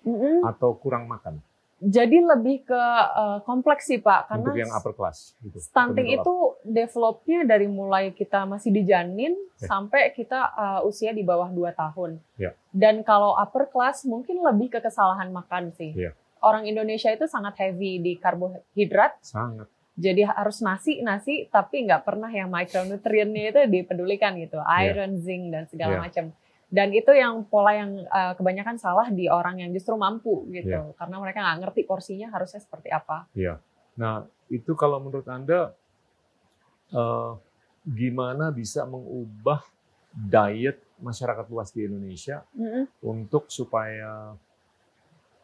Mm-mm. 0.02 0.42
atau 0.42 0.74
kurang 0.74 1.06
makan 1.06 1.38
Jadi 1.86 2.18
lebih 2.18 2.66
ke 2.66 2.82
uh, 3.14 3.46
kompleks 3.46 3.86
sih 3.86 4.02
Pak, 4.02 4.34
karena 4.34 4.50
untuk 4.50 4.58
yang 4.58 4.74
upper 4.74 4.98
class 4.98 5.38
gitu. 5.38 5.62
stunting 5.62 6.18
itu 6.18 6.34
developnya 6.66 7.46
dari 7.46 7.70
mulai 7.70 8.10
kita 8.10 8.50
masih 8.50 8.74
dijanin 8.74 9.38
Oke. 9.38 9.70
sampai 9.70 10.10
kita 10.18 10.50
uh, 10.58 10.82
usia 10.90 11.14
di 11.14 11.22
bawah 11.22 11.54
2 11.54 11.62
tahun. 11.78 12.18
Ya. 12.42 12.58
Dan 12.74 13.06
kalau 13.06 13.38
upper 13.38 13.70
class 13.70 14.02
mungkin 14.02 14.42
lebih 14.42 14.74
ke 14.74 14.80
kesalahan 14.82 15.30
makan 15.30 15.78
sih. 15.78 15.94
Ya. 15.94 16.18
Orang 16.42 16.66
Indonesia 16.66 17.14
itu 17.14 17.30
sangat 17.30 17.54
heavy 17.62 18.02
di 18.02 18.18
karbohidrat, 18.18 19.22
sangat 19.22 19.70
jadi 19.96 20.28
harus 20.28 20.60
nasi 20.60 21.00
nasi 21.00 21.48
tapi 21.48 21.88
nggak 21.88 22.04
pernah 22.04 22.28
yang 22.28 22.52
micronutrientnya 22.52 23.44
itu 23.56 23.62
dipedulikan 23.72 24.36
gitu, 24.44 24.60
iron, 24.60 25.16
zinc 25.24 25.56
dan 25.56 25.64
segala 25.72 25.96
Ya. 25.96 26.02
macam. 26.04 26.26
Dan 26.76 26.92
itu 26.92 27.16
yang 27.16 27.48
pola 27.48 27.72
yang 27.72 28.04
uh, 28.12 28.36
kebanyakan 28.36 28.76
salah 28.76 29.08
di 29.08 29.32
orang 29.32 29.64
yang 29.64 29.72
justru 29.72 29.96
mampu 29.96 30.44
gitu, 30.52 30.76
Ya. 30.76 30.92
karena 31.00 31.16
mereka 31.24 31.40
nggak 31.40 31.60
ngerti 31.64 31.82
porsinya 31.88 32.28
harusnya 32.36 32.60
seperti 32.60 32.92
apa. 32.92 33.32
Nah, 33.96 34.28
itu 34.52 34.76
kalau 34.76 35.00
menurut 35.00 35.24
Anda 35.32 35.72
uh, 36.92 37.40
gimana 37.88 38.52
bisa 38.52 38.84
mengubah 38.84 39.64
diet 40.12 40.84
masyarakat 41.00 41.46
luas 41.52 41.72
di 41.76 41.84
Indonesia 41.84 42.44
mm-hmm. 42.56 43.04
untuk 43.04 43.52
supaya 43.52 44.36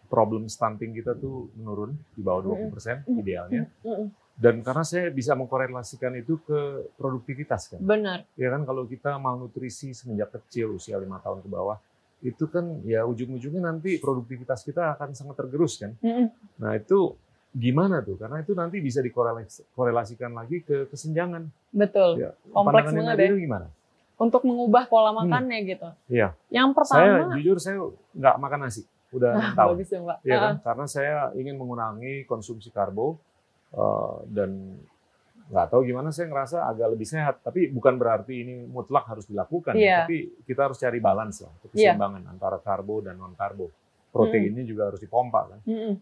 problem 0.08 0.48
stunting 0.52 0.92
kita 0.96 1.16
tuh 1.16 1.52
menurun 1.56 1.96
di 2.16 2.22
bawah 2.24 2.56
20% 2.56 2.74
persen 2.74 2.98
mm-hmm. 3.04 3.22
idealnya. 3.24 3.64
Mm-hmm. 3.84 4.08
Dan 4.42 4.66
karena 4.66 4.82
saya 4.82 5.14
bisa 5.14 5.38
mengkorelasikan 5.38 6.18
itu 6.18 6.42
ke 6.42 6.90
produktivitas 6.98 7.78
kan. 7.78 7.78
Benar. 7.78 8.26
Ya 8.34 8.50
kan 8.50 8.66
kalau 8.66 8.90
kita 8.90 9.22
malnutrisi 9.22 9.94
semenjak 9.94 10.34
kecil 10.34 10.82
usia 10.82 10.98
lima 10.98 11.22
tahun 11.22 11.46
ke 11.46 11.50
bawah, 11.54 11.78
itu 12.26 12.50
kan 12.50 12.82
ya 12.82 13.06
ujung-ujungnya 13.06 13.70
nanti 13.70 14.02
produktivitas 14.02 14.66
kita 14.66 14.98
akan 14.98 15.14
sangat 15.14 15.46
tergerus 15.46 15.78
kan. 15.78 15.94
Mm-hmm. 16.02 16.26
Nah 16.58 16.74
itu 16.74 17.14
gimana 17.54 18.02
tuh? 18.02 18.18
Karena 18.18 18.42
itu 18.42 18.58
nanti 18.58 18.82
bisa 18.82 18.98
dikorelasikan 19.06 20.34
lagi 20.34 20.66
ke 20.66 20.90
kesenjangan. 20.90 21.46
Betul. 21.70 22.26
Ya, 22.26 22.34
Kompleks 22.50 22.98
banget 22.98 23.18
ya. 23.22 23.38
gimana? 23.38 23.68
Untuk 24.22 24.42
mengubah 24.46 24.86
pola 24.86 25.14
hmm. 25.14 25.18
makannya 25.26 25.60
hmm. 25.62 25.70
gitu. 25.70 25.90
Iya. 26.10 26.34
Yang 26.54 26.70
pertama. 26.78 26.98
Saya 26.98 27.14
jujur 27.38 27.58
saya 27.58 27.78
nggak 28.18 28.36
makan 28.38 28.60
nasi. 28.66 28.82
Udah 29.12 29.34
enam 29.36 29.54
tahun. 29.58 29.74
Bagus 29.76 29.90
ya, 29.92 30.00
Mbak. 30.00 30.18
Iya 30.24 30.38
kan? 30.38 30.54
Karena 30.64 30.86
saya 30.88 31.16
ingin 31.36 31.56
mengurangi 31.60 32.24
konsumsi 32.30 32.70
karbo 32.72 33.20
uh, 33.76 34.24
dan 34.28 34.80
nggak 35.52 35.68
tahu 35.68 35.84
gimana 35.84 36.16
saya 36.16 36.32
ngerasa 36.32 36.64
agak 36.64 36.88
lebih 36.96 37.08
sehat. 37.08 37.44
Tapi 37.44 37.68
bukan 37.72 38.00
berarti 38.00 38.44
ini 38.44 38.64
mutlak 38.68 39.08
harus 39.12 39.28
dilakukan. 39.28 39.76
Yeah. 39.76 40.08
Tapi 40.08 40.48
kita 40.48 40.72
harus 40.72 40.80
cari 40.80 41.00
balance 41.04 41.44
lah, 41.44 41.52
iya. 41.52 41.92
keseimbangan 41.92 42.22
yeah. 42.24 42.34
antara 42.34 42.58
karbo 42.64 43.04
dan 43.04 43.20
non 43.20 43.36
karbo. 43.36 43.68
Proteinnya 44.12 44.64
hmm. 44.64 44.72
juga 44.72 44.92
harus 44.92 45.00
dipompa 45.00 45.42
kan. 45.48 45.60
Hmm 45.64 45.96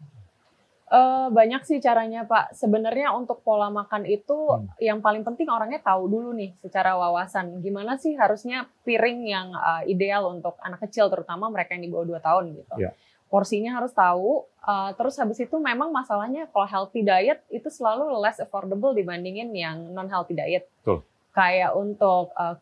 Uh, 0.89 1.29
banyak 1.29 1.61
sih 1.69 1.77
caranya 1.77 2.25
Pak. 2.25 2.57
Sebenarnya 2.57 3.13
untuk 3.13 3.45
pola 3.45 3.69
makan 3.69 4.09
itu 4.09 4.33
hmm. 4.33 4.81
yang 4.81 5.05
paling 5.05 5.21
penting 5.21 5.45
orangnya 5.45 5.85
tahu 5.85 6.09
dulu 6.09 6.33
nih 6.33 6.57
secara 6.65 6.97
wawasan 6.97 7.61
gimana 7.61 8.01
sih 8.01 8.17
harusnya 8.17 8.65
piring 8.81 9.21
yang 9.21 9.53
uh, 9.53 9.85
ideal 9.85 10.33
untuk 10.33 10.57
anak 10.65 10.81
kecil 10.89 11.05
terutama 11.13 11.45
mereka 11.53 11.77
yang 11.77 11.85
di 11.85 11.93
bawah 11.93 12.17
2 12.17 12.25
tahun 12.25 12.43
gitu. 12.57 12.75
Yeah. 12.81 12.97
Porsinya 13.29 13.77
harus 13.77 13.93
tahu. 13.93 14.49
Uh, 14.59 14.91
terus 14.97 15.15
habis 15.21 15.37
itu 15.39 15.55
memang 15.61 15.93
masalahnya 15.93 16.49
kalau 16.49 16.65
healthy 16.65 17.05
diet 17.05 17.45
itu 17.53 17.69
selalu 17.69 18.09
less 18.17 18.41
affordable 18.41 18.91
dibandingin 18.91 19.53
yang 19.53 19.93
non 19.93 20.09
healthy 20.09 20.33
diet. 20.33 20.65
Betul. 20.81 21.05
Kayak 21.31 21.77
untuk 21.77 22.33
uh, 22.33 22.57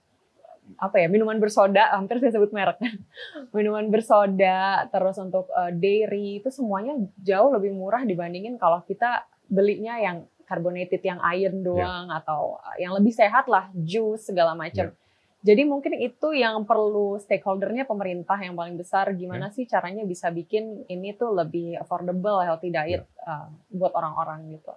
apa 0.76 1.00
ya 1.00 1.08
minuman 1.08 1.40
bersoda 1.40 1.96
hampir 1.96 2.20
saya 2.20 2.36
sebut 2.36 2.52
merek 2.52 2.76
kan 2.76 3.00
minuman 3.56 3.88
bersoda 3.88 4.84
terus 4.92 5.16
untuk 5.16 5.48
uh, 5.56 5.72
dairy 5.72 6.44
itu 6.44 6.52
semuanya 6.52 7.00
jauh 7.24 7.56
lebih 7.56 7.72
murah 7.72 8.04
dibandingin 8.04 8.60
kalau 8.60 8.84
kita 8.84 9.24
belinya 9.48 9.96
yang 9.96 10.28
carbonated 10.44 11.00
yang 11.00 11.24
iron 11.24 11.64
ya. 11.64 11.66
doang 11.72 12.06
yeah. 12.12 12.20
atau 12.20 12.60
yang 12.80 12.92
lebih 12.96 13.16
sehat 13.16 13.48
lah 13.48 13.72
jus 13.76 14.28
segala 14.28 14.60
macam 14.60 14.92
yeah. 14.92 15.07
Jadi 15.46 15.64
mungkin 15.70 15.94
itu 16.02 16.34
yang 16.34 16.66
perlu 16.66 17.22
stakeholdernya 17.22 17.86
pemerintah 17.86 18.42
yang 18.42 18.58
paling 18.58 18.74
besar 18.74 19.14
gimana 19.14 19.48
yeah. 19.48 19.56
sih 19.56 19.66
caranya 19.70 20.02
bisa 20.04 20.34
bikin 20.34 20.84
ini 20.90 21.14
tuh 21.14 21.30
lebih 21.30 21.78
affordable 21.78 22.42
healthy 22.42 22.74
diet 22.74 23.06
yeah. 23.06 23.46
uh, 23.46 23.48
buat 23.70 23.94
orang-orang 23.94 24.58
gitu. 24.58 24.74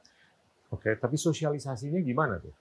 Oke, 0.70 0.92
okay, 0.92 0.94
tapi 1.01 1.16
sosialisasinya 1.16 1.99
gimana 2.05 2.38
tuh? 2.38 2.53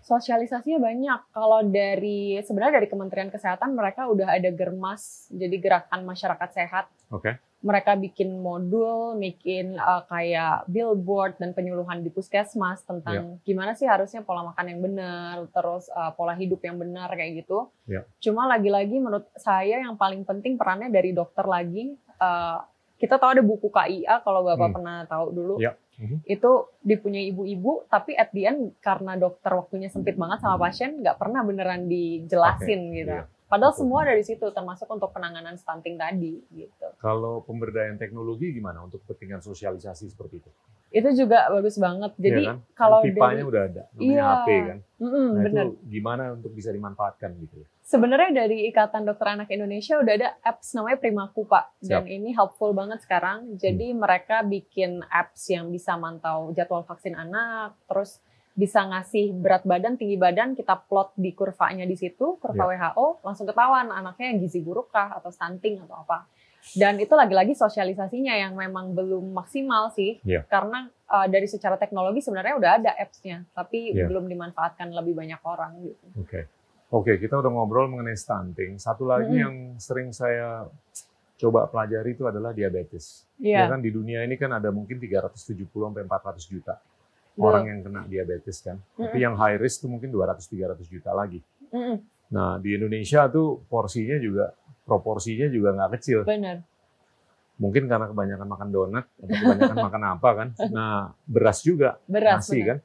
Sosialisasinya 0.00 0.80
banyak. 0.80 1.20
Kalau 1.36 1.60
dari 1.68 2.40
sebenarnya 2.40 2.80
dari 2.80 2.88
Kementerian 2.88 3.28
Kesehatan 3.28 3.76
mereka 3.76 4.08
udah 4.08 4.38
ada 4.38 4.48
germas, 4.54 5.28
jadi 5.28 5.56
gerakan 5.60 6.06
masyarakat 6.08 6.48
sehat. 6.54 6.86
Oke. 7.12 7.36
Okay. 7.36 7.47
Mereka 7.58 7.98
bikin 7.98 8.38
modul, 8.38 9.18
bikin 9.18 9.74
uh, 9.74 10.06
kayak 10.06 10.70
billboard 10.70 11.42
dan 11.42 11.50
penyuluhan 11.50 12.06
di 12.06 12.10
puskesmas 12.10 12.86
tentang 12.86 13.38
yeah. 13.38 13.42
gimana 13.42 13.74
sih 13.74 13.90
harusnya 13.90 14.22
pola 14.22 14.46
makan 14.54 14.66
yang 14.70 14.80
benar, 14.80 15.34
terus 15.50 15.90
uh, 15.90 16.14
pola 16.14 16.38
hidup 16.38 16.62
yang 16.62 16.78
benar 16.78 17.10
kayak 17.18 17.42
gitu. 17.42 17.66
Yeah. 17.90 18.06
Cuma 18.22 18.46
lagi-lagi 18.46 19.02
menurut 19.02 19.26
saya 19.34 19.82
yang 19.82 19.98
paling 19.98 20.22
penting 20.22 20.54
perannya 20.54 20.92
dari 20.92 21.10
dokter 21.10 21.42
lagi. 21.46 21.98
Uh, 22.18 22.62
kita 22.98 23.14
tahu 23.18 23.38
ada 23.38 23.42
buku 23.46 23.70
KIA 23.70 24.22
kalau 24.26 24.42
bapak 24.42 24.70
hmm. 24.70 24.74
pernah 24.74 24.96
tahu 25.06 25.26
dulu. 25.34 25.56
Yeah 25.58 25.74
hmm 25.98 26.22
itu 26.30 26.52
dipunyai 26.86 27.34
ibu-ibu 27.34 27.88
tapi 27.90 28.14
at 28.14 28.30
the 28.30 28.46
end 28.46 28.78
karena 28.78 29.18
dokter 29.18 29.50
waktunya 29.50 29.90
sempit 29.90 30.14
banget 30.14 30.38
sama 30.38 30.56
pasien 30.60 31.02
nggak 31.02 31.18
pernah 31.18 31.42
beneran 31.42 31.90
dijelasin 31.90 32.80
okay. 32.86 32.96
gitu. 33.02 33.16
Yeah. 33.18 33.26
Padahal 33.48 33.72
semua 33.72 34.04
dari 34.04 34.20
situ 34.20 34.44
termasuk 34.52 34.84
untuk 34.92 35.08
penanganan 35.08 35.56
stunting 35.56 35.96
tadi 35.96 36.44
gitu. 36.52 36.88
Kalau 37.00 37.40
pemberdayaan 37.48 37.96
teknologi 37.96 38.52
gimana 38.52 38.84
untuk 38.84 39.00
kepentingan 39.08 39.40
sosialisasi 39.40 40.12
seperti 40.12 40.44
itu? 40.44 40.50
Itu 40.92 41.08
juga 41.16 41.48
bagus 41.48 41.80
banget. 41.80 42.12
Jadi 42.20 42.42
ya 42.44 42.52
kan? 42.52 42.58
kalau 42.76 43.00
pipanya 43.00 43.40
dari, 43.40 43.48
udah 43.48 43.62
ada, 43.64 43.82
namanya 43.92 44.08
iya, 44.08 44.24
HP 44.24 44.48
kan. 44.52 44.78
Mm-mm, 45.00 45.28
nah 45.32 45.42
bener. 45.44 45.64
itu 45.64 45.72
gimana 45.88 46.22
untuk 46.36 46.52
bisa 46.52 46.70
dimanfaatkan 46.72 47.30
gitu? 47.40 47.56
Sebenarnya 47.88 48.44
dari 48.44 48.68
Ikatan 48.68 49.08
Dokter 49.08 49.32
Anak 49.32 49.48
Indonesia 49.48 49.96
udah 49.96 50.12
ada 50.12 50.28
apps 50.44 50.76
namanya 50.76 51.00
Primaku 51.00 51.48
Pak, 51.48 51.80
dan 51.80 52.04
Siap. 52.04 52.12
ini 52.12 52.36
helpful 52.36 52.76
banget 52.76 53.00
sekarang. 53.00 53.56
Jadi 53.56 53.92
hmm. 53.92 54.00
mereka 54.00 54.44
bikin 54.44 55.00
apps 55.08 55.48
yang 55.48 55.72
bisa 55.72 55.96
mantau 55.96 56.52
jadwal 56.52 56.84
vaksin 56.84 57.16
anak, 57.16 57.80
terus 57.88 58.20
bisa 58.58 58.82
ngasih 58.90 59.38
berat 59.38 59.62
badan, 59.62 59.94
tinggi 59.94 60.18
badan, 60.18 60.58
kita 60.58 60.74
plot 60.90 61.14
di 61.14 61.30
kurvanya 61.30 61.86
di 61.86 61.94
situ, 61.94 62.42
kurva 62.42 62.74
ya. 62.74 62.90
WHO, 62.90 63.22
langsung 63.22 63.46
ketahuan 63.46 63.86
anaknya 63.94 64.34
yang 64.34 64.38
gizi 64.42 64.58
buruk 64.58 64.90
kah 64.90 65.14
atau 65.14 65.30
stunting 65.30 65.78
atau 65.86 66.02
apa. 66.02 66.26
Dan 66.74 66.98
itu 66.98 67.14
lagi-lagi 67.14 67.54
sosialisasinya 67.54 68.34
yang 68.34 68.58
memang 68.58 68.98
belum 68.98 69.30
maksimal 69.30 69.94
sih, 69.94 70.18
ya. 70.26 70.42
karena 70.50 70.90
uh, 71.06 71.30
dari 71.30 71.46
secara 71.46 71.78
teknologi 71.78 72.18
sebenarnya 72.18 72.58
udah 72.58 72.70
ada 72.82 72.90
apps-nya, 72.98 73.46
tapi 73.54 73.94
ya. 73.94 74.10
belum 74.10 74.26
dimanfaatkan 74.26 74.90
lebih 74.90 75.14
banyak 75.14 75.38
orang 75.46 75.78
gitu. 75.86 76.06
Oke. 76.18 76.26
Okay. 76.26 76.44
Oke, 76.88 77.20
kita 77.20 77.36
udah 77.36 77.52
ngobrol 77.52 77.86
mengenai 77.92 78.16
stunting. 78.16 78.80
Satu 78.80 79.04
lagi 79.04 79.28
hmm. 79.28 79.44
yang 79.44 79.54
sering 79.76 80.08
saya 80.08 80.64
coba 81.36 81.68
pelajari 81.68 82.16
itu 82.16 82.24
adalah 82.24 82.56
diabetes. 82.56 83.28
Yeah. 83.38 83.68
Ya 83.68 83.76
kan 83.76 83.84
di 83.84 83.92
dunia 83.94 84.24
ini 84.24 84.34
kan 84.34 84.50
ada 84.50 84.72
mungkin 84.74 84.98
370 84.98 85.68
sampai 85.68 86.02
400 86.08 86.48
juta 86.48 86.74
yeah. 86.74 86.97
Orang 87.38 87.64
yang 87.70 87.78
kena 87.86 88.02
diabetes 88.04 88.58
kan. 88.60 88.76
Hmm. 88.98 89.08
Tapi 89.08 89.18
yang 89.22 89.34
high 89.38 89.58
risk 89.58 89.84
itu 89.84 89.88
mungkin 89.88 90.10
200 90.10 90.42
300 90.42 90.82
juta 90.90 91.10
lagi. 91.14 91.40
Hmm. 91.70 92.02
Nah, 92.28 92.60
di 92.60 92.76
Indonesia 92.76 93.24
tuh 93.30 93.64
porsinya 93.70 94.18
juga 94.20 94.52
proporsinya 94.84 95.48
juga 95.48 95.72
nggak 95.76 95.90
kecil. 95.98 96.18
Benar. 96.28 96.60
Mungkin 97.58 97.90
karena 97.90 98.06
kebanyakan 98.06 98.48
makan 98.48 98.68
donat 98.70 99.04
atau 99.18 99.34
kebanyakan 99.34 99.78
makan 99.88 100.02
apa 100.18 100.28
kan. 100.34 100.48
Nah, 100.70 101.10
beras 101.24 101.58
juga, 101.64 101.98
beras, 102.04 102.44
nasi 102.44 102.60
benar. 102.60 102.68
kan. 102.68 102.78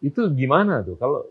Itu 0.00 0.20
gimana 0.32 0.84
tuh 0.84 0.96
kalau 0.96 1.24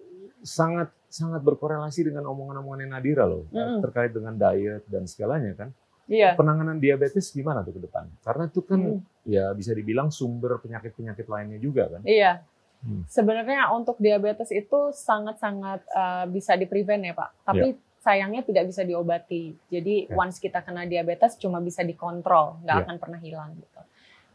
sangat 0.45 0.93
sangat 1.09 1.41
berkorelasi 1.41 2.11
dengan 2.11 2.27
omongan-omongan 2.27 2.91
Nadira 2.91 3.23
loh 3.23 3.47
mm. 3.47 3.79
terkait 3.87 4.11
dengan 4.11 4.35
diet 4.35 4.83
dan 4.91 5.07
segalanya 5.07 5.55
kan. 5.55 5.69
Iya. 6.05 6.37
Penanganan 6.37 6.77
diabetes 6.77 7.33
gimana 7.33 7.65
tuh 7.65 7.79
ke 7.79 7.81
depan? 7.81 8.05
Karena 8.21 8.45
itu 8.45 8.61
kan 8.61 8.77
mm. 8.77 9.25
ya 9.25 9.49
bisa 9.57 9.73
dibilang 9.73 10.13
sumber 10.13 10.61
penyakit-penyakit 10.61 11.25
lainnya 11.25 11.57
juga 11.57 11.89
kan. 11.97 12.01
Iya. 12.05 12.45
Hmm. 12.85 13.01
Sebenarnya 13.09 13.73
untuk 13.73 13.97
diabetes 13.97 14.53
itu 14.53 14.93
sangat-sangat 14.93 15.81
uh, 15.89 16.25
bisa 16.29 16.53
diprevent 16.53 17.01
ya 17.01 17.13
Pak. 17.17 17.29
Tapi 17.41 17.73
yeah. 17.73 17.81
sayangnya 18.05 18.45
tidak 18.45 18.69
bisa 18.69 18.85
diobati. 18.85 19.57
Jadi 19.73 20.05
yeah. 20.05 20.13
once 20.13 20.37
kita 20.37 20.61
kena 20.61 20.85
diabetes 20.85 21.33
cuma 21.41 21.57
bisa 21.57 21.81
dikontrol, 21.81 22.61
nggak 22.61 22.77
yeah. 22.77 22.85
akan 22.85 22.95
pernah 23.01 23.17
hilang 23.17 23.57
gitu. 23.57 23.81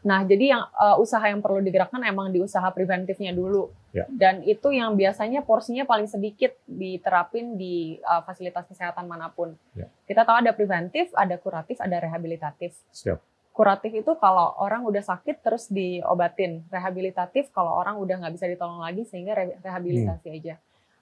Nah, 0.01 0.25
jadi 0.25 0.57
yang 0.57 0.63
uh, 0.73 0.97
usaha 0.97 1.21
yang 1.21 1.45
perlu 1.45 1.61
digerakkan 1.61 2.01
emang 2.01 2.33
di 2.33 2.41
usaha 2.41 2.65
preventifnya 2.73 3.37
dulu. 3.37 3.69
Ya. 3.93 4.09
Dan 4.09 4.41
itu 4.41 4.73
yang 4.73 4.97
biasanya 4.97 5.45
porsinya 5.45 5.85
paling 5.85 6.09
sedikit 6.09 6.57
diterapin 6.65 7.53
di 7.53 8.01
uh, 8.01 8.25
fasilitas 8.25 8.65
kesehatan 8.65 9.05
mana 9.05 9.29
pun. 9.29 9.53
Ya. 9.77 9.85
Kita 10.09 10.25
tahu 10.25 10.41
ada 10.41 10.57
preventif, 10.57 11.13
ada 11.13 11.37
kuratif, 11.37 11.77
ada 11.77 12.01
rehabilitatif. 12.01 12.73
Siap. 12.89 13.21
Kuratif 13.51 13.91
itu 13.91 14.11
kalau 14.15 14.55
orang 14.63 14.87
udah 14.87 15.03
sakit 15.03 15.43
terus 15.43 15.67
diobatin. 15.67 16.63
Rehabilitatif 16.71 17.51
kalau 17.51 17.75
orang 17.75 17.99
udah 17.99 18.23
nggak 18.23 18.33
bisa 18.39 18.47
ditolong 18.47 18.79
lagi 18.79 19.03
sehingga 19.03 19.35
re 19.35 19.59
rehabilitasi 19.59 20.27
hmm. 20.31 20.37
aja. 20.39 20.55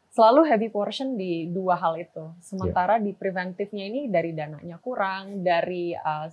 Selalu 0.09 0.49
heavy 0.49 0.69
portion 0.73 1.13
di 1.13 1.45
dua 1.53 1.77
hal 1.77 2.01
itu. 2.01 2.33
Sementara 2.41 2.97
ya. 2.97 3.05
di 3.05 3.11
preventifnya 3.13 3.85
ini 3.85 4.09
dari 4.09 4.33
dananya 4.33 4.81
kurang, 4.81 5.45
dari 5.45 5.93
uh, 5.93 6.25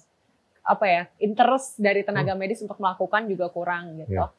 apa 0.66 0.84
ya 0.88 1.02
interest 1.22 1.78
dari 1.78 2.02
tenaga 2.02 2.32
hmm. 2.34 2.40
medis 2.40 2.64
untuk 2.64 2.80
melakukan 2.80 3.28
juga 3.28 3.46
kurang 3.52 4.00
gitu. 4.00 4.16
Yeah. 4.16 4.32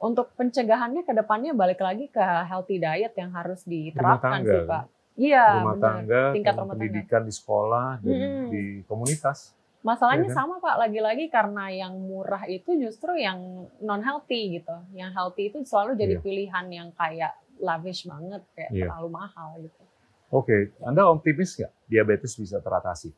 Untuk 0.00 0.32
pencegahannya 0.34 1.06
ke 1.06 1.12
depannya 1.14 1.54
balik 1.54 1.78
lagi 1.78 2.10
ke 2.10 2.20
healthy 2.20 2.82
diet 2.82 3.14
yang 3.14 3.30
harus 3.30 3.62
diterapkan 3.62 4.42
sih 4.42 4.64
Pak. 4.66 4.84
Iya, 5.20 5.60
rumah 5.60 5.76
benar. 5.76 5.84
tangga, 5.84 6.22
tingkat 6.32 6.54
rumah 6.56 6.74
pendidikan 6.74 7.20
tangga. 7.20 7.28
di 7.28 7.32
sekolah 7.36 7.88
dan 8.00 8.14
hmm. 8.16 8.48
di 8.48 8.62
komunitas. 8.88 9.59
Masalahnya 9.80 10.28
ya 10.28 10.36
kan? 10.36 10.38
sama 10.44 10.54
Pak, 10.60 10.76
lagi-lagi 10.76 11.32
karena 11.32 11.72
yang 11.72 11.96
murah 11.96 12.44
itu 12.44 12.76
justru 12.76 13.16
yang 13.16 13.64
non 13.80 14.04
healthy 14.04 14.60
gitu. 14.60 14.76
Yang 14.92 15.10
healthy 15.16 15.42
itu 15.48 15.58
selalu 15.64 15.96
jadi 15.96 16.14
yeah. 16.20 16.24
pilihan 16.24 16.66
yang 16.68 16.88
kayak 16.92 17.32
lavish 17.56 18.04
banget, 18.04 18.44
kayak 18.52 18.70
yeah. 18.76 18.88
terlalu 18.88 19.08
mahal 19.08 19.56
gitu. 19.56 19.82
Oke, 20.30 20.46
okay. 20.46 20.62
Anda 20.84 21.08
optimis 21.08 21.56
nggak 21.56 21.72
diabetes 21.88 22.36
bisa 22.36 22.60
teratasi 22.60 23.10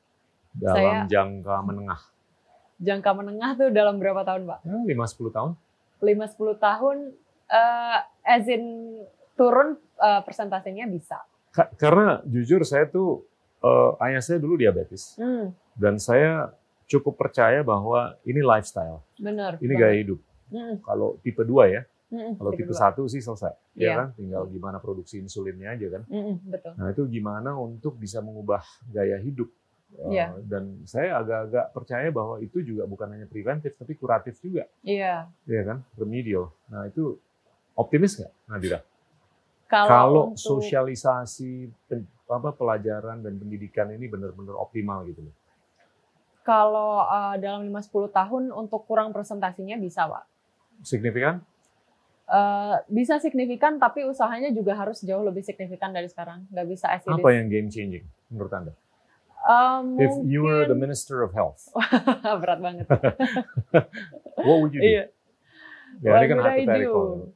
dalam 0.54 0.78
Saya, 0.78 1.10
jangka 1.10 1.56
menengah? 1.66 2.00
jangka 2.82 3.10
menengah 3.14 3.50
tuh 3.54 3.68
dalam 3.70 4.02
berapa 4.02 4.26
tahun, 4.26 4.42
Pak? 4.50 4.58
Ya, 4.66 4.74
5-10 4.74 5.30
tahun. 5.30 5.50
5-10 6.02 6.58
tahun, 6.58 6.96
uh, 7.46 7.98
as 8.26 8.46
in 8.50 8.64
turun 9.38 9.78
uh, 10.02 10.20
presentasinya 10.26 10.90
bisa. 10.90 11.22
Ka 11.54 11.70
karena 11.78 12.18
jujur 12.26 12.66
saya 12.66 12.90
tuh 12.90 13.22
uh, 13.62 13.96
ayah 14.04 14.20
saya 14.20 14.38
dulu 14.42 14.58
diabetes 14.58 15.16
hmm. 15.16 15.54
dan 15.78 15.96
saya 15.96 16.52
cukup 16.90 17.16
percaya 17.16 17.64
bahwa 17.64 18.18
ini 18.28 18.44
lifestyle. 18.44 19.00
Benar. 19.16 19.56
Ini 19.62 19.72
gaya 19.72 19.96
hidup. 19.96 20.20
Hmm. 20.52 20.76
Kalau 20.84 21.16
tipe 21.24 21.40
2 21.40 21.72
ya. 21.72 21.82
Hmm, 22.12 22.36
Kalau 22.36 22.52
tipe, 22.52 22.76
satu 22.76 23.08
sih 23.08 23.24
selesai, 23.24 23.56
yeah. 23.72 23.72
ya 23.72 23.84
iya. 23.88 23.94
kan? 23.96 24.08
Tinggal 24.12 24.42
gimana 24.52 24.76
produksi 24.76 25.16
insulinnya 25.16 25.72
aja 25.72 25.96
kan. 25.96 26.02
Hmm, 26.12 26.44
betul. 26.44 26.76
Nah 26.76 26.92
itu 26.92 27.08
gimana 27.08 27.56
untuk 27.56 27.96
bisa 27.96 28.20
mengubah 28.20 28.60
gaya 28.92 29.16
hidup 29.16 29.48
Yeah. 29.92 30.32
Iya. 30.32 30.48
dan 30.48 30.64
saya 30.88 31.20
agak-agak 31.20 31.66
percaya 31.76 32.08
bahwa 32.08 32.40
itu 32.40 32.64
juga 32.64 32.88
bukan 32.88 33.12
hanya 33.12 33.28
preventif, 33.28 33.76
tapi 33.76 33.92
kuratif 33.92 34.40
juga. 34.40 34.64
Iya. 34.80 35.28
Yeah. 35.28 35.52
Iya 35.52 35.62
kan, 35.68 35.78
remedial. 36.00 36.48
Nah 36.72 36.88
itu 36.88 37.20
optimis 37.76 38.16
nggak, 38.16 38.32
Nadira? 38.48 38.80
Kalau, 39.72 39.88
Kalau 39.88 40.22
untuk... 40.36 40.60
sosialisasi 40.60 41.72
apa 42.28 42.52
pelajaran 42.52 43.24
dan 43.24 43.40
pendidikan 43.40 43.88
ini 43.88 44.04
benar-benar 44.04 44.60
optimal 44.60 45.00
gitu 45.08 45.24
loh. 45.24 45.34
Kalau 46.44 47.08
uh, 47.08 47.40
dalam 47.40 47.64
5-10 47.64 48.12
tahun 48.12 48.42
untuk 48.52 48.84
kurang 48.84 49.16
presentasinya 49.16 49.80
bisa, 49.80 50.04
Pak. 50.04 50.28
Signifikan? 50.84 51.40
Uh, 52.28 52.84
bisa 52.92 53.16
signifikan, 53.16 53.80
tapi 53.80 54.04
usahanya 54.04 54.52
juga 54.52 54.76
harus 54.76 55.00
jauh 55.00 55.24
lebih 55.24 55.40
signifikan 55.40 55.88
dari 55.88 56.10
sekarang. 56.12 56.44
Nggak 56.52 56.66
bisa 56.68 56.92
as 56.92 57.08
Apa 57.08 57.32
yang 57.32 57.48
game 57.48 57.72
changing 57.72 58.04
menurut 58.28 58.52
Anda? 58.52 58.72
Um, 59.42 59.96
If 59.96 60.12
mungkin... 60.12 60.28
you 60.28 60.40
were 60.44 60.68
the 60.68 60.76
Minister 60.76 61.24
of 61.24 61.32
Health. 61.32 61.72
Berat 62.42 62.60
banget. 62.60 62.86
What 64.46 64.56
would 64.60 64.72
you 64.76 64.84
do? 64.84 64.86
Iya. 64.86 65.04
Ya, 66.02 66.10
ini 66.18 66.26
kan 66.28 66.38
hypothetical. 66.44 67.32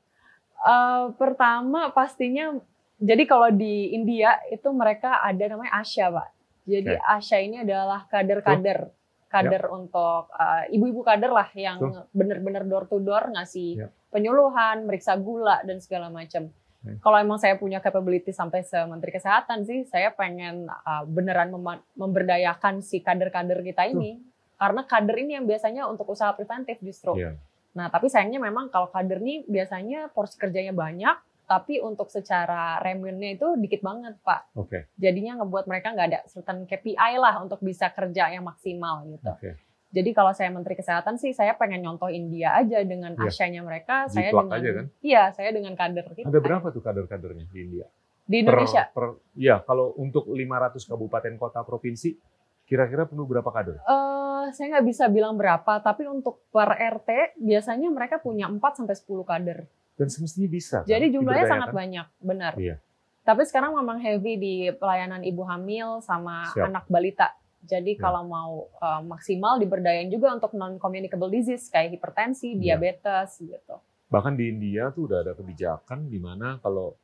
Uh, 0.67 1.15
pertama 1.15 1.95
pastinya, 1.95 2.59
jadi 2.99 3.23
kalau 3.23 3.55
di 3.55 3.95
India 3.95 4.35
itu 4.51 4.67
mereka 4.75 5.23
ada 5.23 5.47
namanya 5.47 5.79
Asya, 5.79 6.11
Pak. 6.11 6.29
Jadi 6.67 6.91
okay. 6.91 7.07
Asya 7.07 7.39
ini 7.39 7.63
adalah 7.63 8.11
kader-kader, 8.11 8.91
kader 9.31 9.63
yep. 9.63 9.71
untuk 9.71 10.27
uh, 10.35 10.67
ibu-ibu 10.67 11.07
kader 11.07 11.31
lah 11.31 11.47
yang 11.55 11.79
benar-benar 12.11 12.67
door 12.67 12.91
to 12.91 12.99
door 12.99 13.31
ngasih 13.31 13.87
yep. 13.87 13.95
penyuluhan, 14.11 14.91
meriksa 14.91 15.15
gula 15.15 15.63
dan 15.63 15.79
segala 15.79 16.11
macam. 16.11 16.51
Hmm. 16.83 16.99
Kalau 16.99 17.19
emang 17.23 17.39
saya 17.39 17.55
punya 17.55 17.79
capability 17.79 18.35
sampai 18.35 18.67
se 18.67 18.75
Menteri 18.91 19.15
Kesehatan 19.15 19.63
sih, 19.63 19.87
saya 19.87 20.11
pengen 20.11 20.67
uh, 20.67 21.07
beneran 21.07 21.55
mem 21.55 21.79
memberdayakan 21.95 22.83
si 22.83 22.99
kader-kader 22.99 23.63
kita 23.63 23.87
ini. 23.87 24.19
Tuh. 24.19 24.35
Karena 24.59 24.83
kader 24.83 25.17
ini 25.23 25.33
yang 25.39 25.47
biasanya 25.47 25.87
untuk 25.87 26.11
usaha 26.11 26.35
preventif 26.35 26.83
justru. 26.83 27.15
Yeah. 27.15 27.39
Nah, 27.77 27.93
tapi 27.93 28.09
sayangnya 28.09 28.41
memang 28.41 28.73
kalau 28.73 28.89
kader 28.89 29.21
ini 29.21 29.45
biasanya 29.45 30.09
porsi 30.17 30.41
kerjanya 30.41 30.73
banyak, 30.73 31.17
tapi 31.47 31.79
untuk 31.79 32.09
secara 32.11 32.81
remunnya 32.83 33.37
itu 33.37 33.55
dikit 33.61 33.85
banget, 33.85 34.17
Pak. 34.25 34.57
Oke. 34.59 34.69
Okay. 34.73 34.83
Jadinya 34.99 35.45
ngebuat 35.45 35.69
mereka 35.69 35.93
nggak 35.95 36.09
ada 36.09 36.21
certain 36.27 36.65
KPI 36.65 37.21
lah 37.21 37.39
untuk 37.39 37.61
bisa 37.63 37.93
kerja 37.93 38.33
yang 38.33 38.49
maksimal 38.49 39.05
gitu. 39.07 39.31
Okay. 39.37 39.55
Jadi 39.95 40.11
kalau 40.13 40.35
saya 40.35 40.51
Menteri 40.51 40.75
Kesehatan 40.75 41.17
sih 41.17 41.31
saya 41.31 41.55
pengen 41.55 41.87
nyontoh 41.87 42.11
India 42.11 42.59
aja 42.59 42.83
dengan 42.83 43.15
ya. 43.15 43.31
asyanya 43.31 43.63
mereka. 43.63 44.11
Saya 44.11 44.35
dengan 44.35 44.53
aja 44.53 44.71
kan? 44.75 44.87
Iya, 45.01 45.23
saya 45.33 45.51
dengan 45.55 45.73
kader 45.79 46.07
kita. 46.13 46.27
Ada 46.27 46.41
berapa 46.43 46.67
tuh 46.75 46.83
kader-kadernya 46.83 47.47
di 47.49 47.59
India? 47.63 47.87
Di 48.27 48.43
Indonesia? 48.43 48.91
Per, 48.91 48.93
per, 48.93 49.07
ya, 49.39 49.63
kalau 49.63 49.95
untuk 49.97 50.27
500 50.27 50.83
kabupaten 50.83 51.33
kota 51.39 51.63
provinsi, 51.63 52.19
kira-kira 52.67 53.07
perlu 53.07 53.25
berapa 53.25 53.47
kader? 53.47 53.81
Uh, 53.87 54.51
saya 54.53 54.77
nggak 54.77 54.87
bisa 54.87 55.07
bilang 55.07 55.39
berapa, 55.39 55.79
tapi 55.81 56.05
untuk 56.11 56.43
per 56.51 56.75
RT 56.75 57.39
biasanya 57.39 57.89
mereka 57.89 58.19
punya 58.19 58.51
4 58.51 58.59
sampai 58.83 58.95
10 58.99 59.07
kader. 59.23 59.59
Dan 59.97 60.09
semestinya 60.13 60.51
bisa. 60.51 60.77
Kan? 60.85 60.91
Jadi 60.91 61.07
jumlahnya 61.15 61.47
sangat 61.47 61.71
banyak, 61.73 62.07
benar. 62.21 62.53
Iya. 62.59 62.77
Tapi 63.25 63.43
sekarang 63.49 63.75
memang 63.75 63.99
heavy 63.99 64.39
di 64.39 64.55
pelayanan 64.77 65.25
ibu 65.25 65.43
hamil 65.47 65.99
sama 66.05 66.47
Siap. 66.53 66.69
anak 66.69 66.85
balita 66.87 67.33
jadi 67.67 67.93
ya. 67.99 68.01
kalau 68.01 68.23
mau 68.25 68.53
uh, 68.79 69.03
maksimal 69.03 69.59
diberdayain 69.59 70.07
juga 70.09 70.31
untuk 70.31 70.55
non 70.55 70.79
communicable 70.79 71.29
disease 71.29 71.67
kayak 71.67 71.99
hipertensi, 71.99 72.55
ya. 72.55 72.79
diabetes 72.79 73.43
gitu. 73.43 73.77
Bahkan 74.07 74.39
di 74.39 74.55
India 74.55 74.95
tuh 74.95 75.11
udah 75.11 75.27
ada 75.27 75.33
kebijakan 75.35 76.07
di 76.07 76.23
mana 76.23 76.63
kalau 76.63 76.95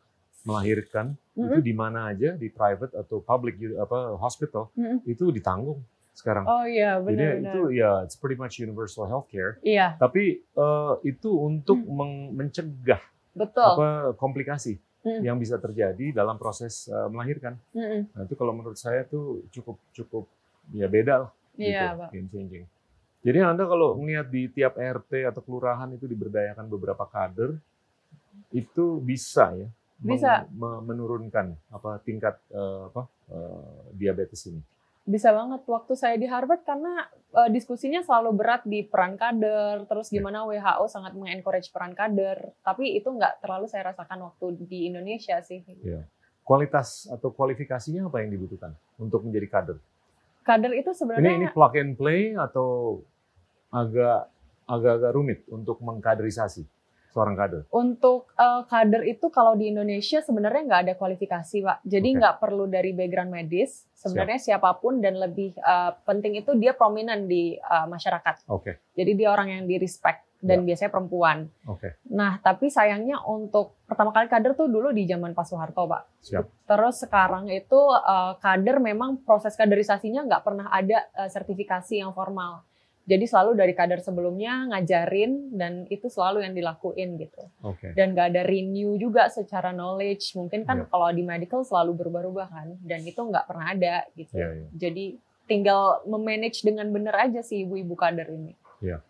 melahirkan 0.43 1.15
mm-hmm. 1.15 1.47
itu 1.47 1.59
di 1.63 1.75
mana 1.75 2.11
aja 2.11 2.35
di 2.35 2.51
private 2.51 2.93
atau 2.99 3.23
public 3.23 3.59
apa 3.79 4.19
hospital 4.19 4.69
mm-hmm. 4.75 4.99
itu 5.07 5.31
ditanggung 5.31 5.79
sekarang. 6.13 6.45
Oh 6.45 6.65
iya 6.69 7.01
benar. 7.01 7.17
Jadi 7.17 7.25
benar. 7.25 7.53
itu 7.55 7.61
ya 7.73 7.91
it's 8.05 8.17
pretty 8.19 8.37
much 8.37 8.61
universal 8.61 9.09
healthcare. 9.09 9.57
Iya. 9.65 9.97
Tapi 9.97 10.45
uh, 10.59 11.01
itu 11.07 11.31
untuk 11.33 11.81
mm. 11.81 12.37
mencegah 12.37 13.03
Betul. 13.33 13.65
apa 13.65 13.89
komplikasi 14.21 14.77
mm. 15.07 15.25
yang 15.25 15.41
bisa 15.41 15.57
terjadi 15.57 16.13
dalam 16.13 16.37
proses 16.37 16.91
uh, 16.93 17.09
melahirkan. 17.09 17.57
Mm-mm. 17.73 18.13
Nah 18.13 18.23
itu 18.29 18.35
kalau 18.37 18.53
menurut 18.53 18.77
saya 18.77 19.09
tuh 19.09 19.47
cukup 19.55 19.81
cukup 19.97 20.25
ya 20.75 20.87
beda 20.91 21.15
lah. 21.27 21.31
Iya, 21.57 21.69
gitu, 21.69 22.01
Pak. 22.01 22.09
Game 22.13 22.29
changing. 22.33 22.67
Jadi 23.23 23.39
Anda 23.39 23.65
kalau 23.71 23.95
melihat 24.03 24.27
di 24.29 24.51
tiap 24.51 24.75
RT 24.75 25.31
atau 25.31 25.41
kelurahan 25.47 25.87
itu 25.95 26.11
diberdayakan 26.11 26.67
beberapa 26.67 27.07
kader, 27.07 27.55
itu 28.51 28.99
bisa 28.99 29.55
ya 29.55 29.71
bisa 30.03 30.33
menurunkan 30.59 31.55
apa 31.71 32.03
tingkat 32.03 32.37
uh, 32.51 32.91
apa 32.91 33.03
uh, 33.31 33.87
diabetes 33.95 34.51
ini. 34.51 34.61
Bisa 35.03 35.35
banget 35.35 35.67
waktu 35.67 35.99
saya 35.99 36.15
di 36.15 36.31
Harvard 36.31 36.63
karena 36.63 37.11
uh, 37.35 37.51
diskusinya 37.51 38.03
selalu 38.07 38.39
berat 38.39 38.63
di 38.63 38.87
peran 38.87 39.19
kader, 39.19 39.87
terus 39.87 40.11
ya. 40.11 40.23
gimana. 40.23 40.47
WHO 40.47 40.85
sangat 40.87 41.15
mengencourage 41.19 41.75
peran 41.75 41.95
kader, 41.95 42.55
tapi 42.63 42.95
itu 42.95 43.11
nggak 43.11 43.43
terlalu 43.43 43.67
saya 43.67 43.91
rasakan 43.91 44.31
waktu 44.31 44.63
di 44.63 44.87
Indonesia 44.91 45.43
sih. 45.43 45.63
Yeah. 45.83 46.07
Kualitas 46.43 47.11
atau 47.11 47.31
kualifikasinya 47.35 48.07
apa 48.07 48.23
yang 48.23 48.31
dibutuhkan 48.35 48.75
untuk 48.99 49.27
menjadi 49.27 49.49
kader? 49.51 49.79
kader 50.43 50.73
itu 50.75 50.91
sebenarnya 50.93 51.39
ini, 51.39 51.47
ini 51.47 51.49
plug 51.55 51.75
and 51.79 51.95
play 51.95 52.35
atau 52.35 53.01
agak 53.71 54.29
agak-agak 54.67 55.13
rumit 55.15 55.41
untuk 55.49 55.79
mengkaderisasi 55.81 56.67
seorang 57.13 57.37
kader? 57.37 57.63
Untuk 57.69 58.33
uh, 58.41 58.65
kader 58.65 59.05
itu 59.05 59.29
kalau 59.29 59.53
di 59.55 59.69
Indonesia 59.69 60.25
sebenarnya 60.25 60.63
nggak 60.67 60.83
ada 60.89 60.95
kualifikasi, 60.97 61.57
Pak. 61.61 61.79
Jadi 61.85 62.09
nggak 62.17 62.35
okay. 62.37 62.43
perlu 62.43 62.65
dari 62.67 62.91
background 62.97 63.31
medis. 63.31 63.87
Sebenarnya 63.93 64.41
Siap. 64.43 64.59
siapa 64.59 64.83
pun 64.83 64.99
dan 64.99 65.21
lebih 65.21 65.55
uh, 65.63 65.95
penting 66.03 66.41
itu 66.41 66.59
dia 66.59 66.75
prominent 66.75 67.31
di 67.31 67.55
uh, 67.55 67.87
masyarakat. 67.87 68.51
Oke. 68.51 68.65
Okay. 68.65 68.75
Jadi 68.99 69.13
dia 69.15 69.29
orang 69.31 69.53
yang 69.53 69.65
di 69.69 69.79
respect 69.79 70.27
dan 70.43 70.67
ya. 70.67 70.75
biasanya 70.75 70.91
perempuan. 70.91 71.39
Oke. 71.71 71.79
Okay. 71.79 71.93
Nah, 72.11 72.43
tapi 72.43 72.67
sayangnya 72.67 73.23
untuk 73.23 73.79
pertama 73.87 74.11
kali 74.11 74.27
kader 74.27 74.59
tuh 74.59 74.67
dulu 74.67 74.91
di 74.91 75.07
zaman 75.07 75.39
Pak 75.39 75.47
Soeharto, 75.47 75.87
Pak. 75.87 76.03
Siap. 76.19 76.67
Terus 76.67 76.99
sekarang 76.99 77.47
itu 77.47 77.79
uh, 77.79 78.35
kader 78.43 78.83
memang 78.83 79.23
proses 79.23 79.55
kaderisasinya 79.55 80.27
nggak 80.27 80.43
pernah 80.43 80.67
ada 80.75 81.07
uh, 81.15 81.31
sertifikasi 81.31 82.03
yang 82.03 82.11
formal. 82.11 82.67
Jadi 83.03 83.27
selalu 83.27 83.59
dari 83.59 83.75
kader 83.75 83.99
sebelumnya 83.99 84.71
ngajarin 84.71 85.59
dan 85.59 85.91
itu 85.91 86.07
selalu 86.07 86.47
yang 86.47 86.55
dilakuin 86.55 87.19
gitu. 87.19 87.51
Okay. 87.59 87.99
Dan 87.99 88.15
nggak 88.15 88.31
ada 88.31 88.43
renew 88.47 88.95
juga 88.95 89.27
secara 89.27 89.75
knowledge. 89.75 90.39
Mungkin 90.39 90.63
kan 90.63 90.87
yeah. 90.87 90.89
kalau 90.89 91.11
di 91.11 91.27
medical 91.27 91.67
selalu 91.67 91.99
berubah-ubah 91.99 92.47
kan, 92.47 92.79
dan 92.87 93.03
itu 93.03 93.19
nggak 93.19 93.51
pernah 93.51 93.75
ada 93.75 94.07
gitu. 94.15 94.39
Yeah, 94.39 94.55
yeah. 94.55 94.71
Jadi 94.79 95.19
tinggal 95.51 96.07
memanage 96.07 96.63
dengan 96.63 96.95
benar 96.95 97.27
aja 97.27 97.43
sih 97.43 97.67
ibu-ibu 97.67 97.99
kader 97.99 98.31
ini. 98.31 98.55
Yeah. 98.79 99.03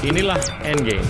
Inilah 0.00 0.40
Endgame. 0.64 1.04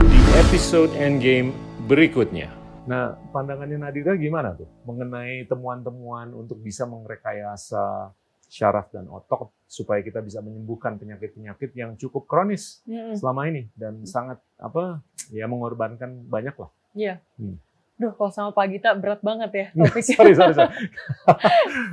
Di 0.00 0.20
episode 0.48 0.96
Endgame 0.96 1.52
berikutnya. 1.84 2.56
Nah, 2.88 3.20
pandangannya 3.36 3.76
Nadira 3.76 4.16
gimana 4.16 4.56
tuh 4.56 4.66
mengenai 4.88 5.44
temuan-temuan 5.44 6.32
untuk 6.32 6.56
bisa 6.64 6.88
mengrekayasa 6.88 8.16
syaraf 8.50 8.90
dan 8.90 9.06
otot 9.06 9.54
supaya 9.70 10.02
kita 10.02 10.18
bisa 10.18 10.42
menyembuhkan 10.42 10.98
penyakit-penyakit 10.98 11.70
yang 11.78 11.94
cukup 11.94 12.26
kronis 12.26 12.82
hmm. 12.82 13.14
selama 13.14 13.46
ini 13.46 13.70
dan 13.78 14.02
sangat 14.02 14.42
apa 14.58 14.98
ya 15.30 15.46
mengorbankan 15.46 16.26
banyak 16.26 16.58
lah. 16.58 16.70
Iya. 16.98 17.22
Hmm. 17.38 17.62
Duh, 17.94 18.10
kalau 18.18 18.34
sama 18.34 18.50
Pak 18.50 18.66
Gita 18.74 18.90
berat 18.98 19.22
banget 19.22 19.50
ya 19.54 19.66
topiknya. 19.70 20.16
sorry, 20.18 20.32
sorry, 20.34 20.54
sorry. 20.58 20.74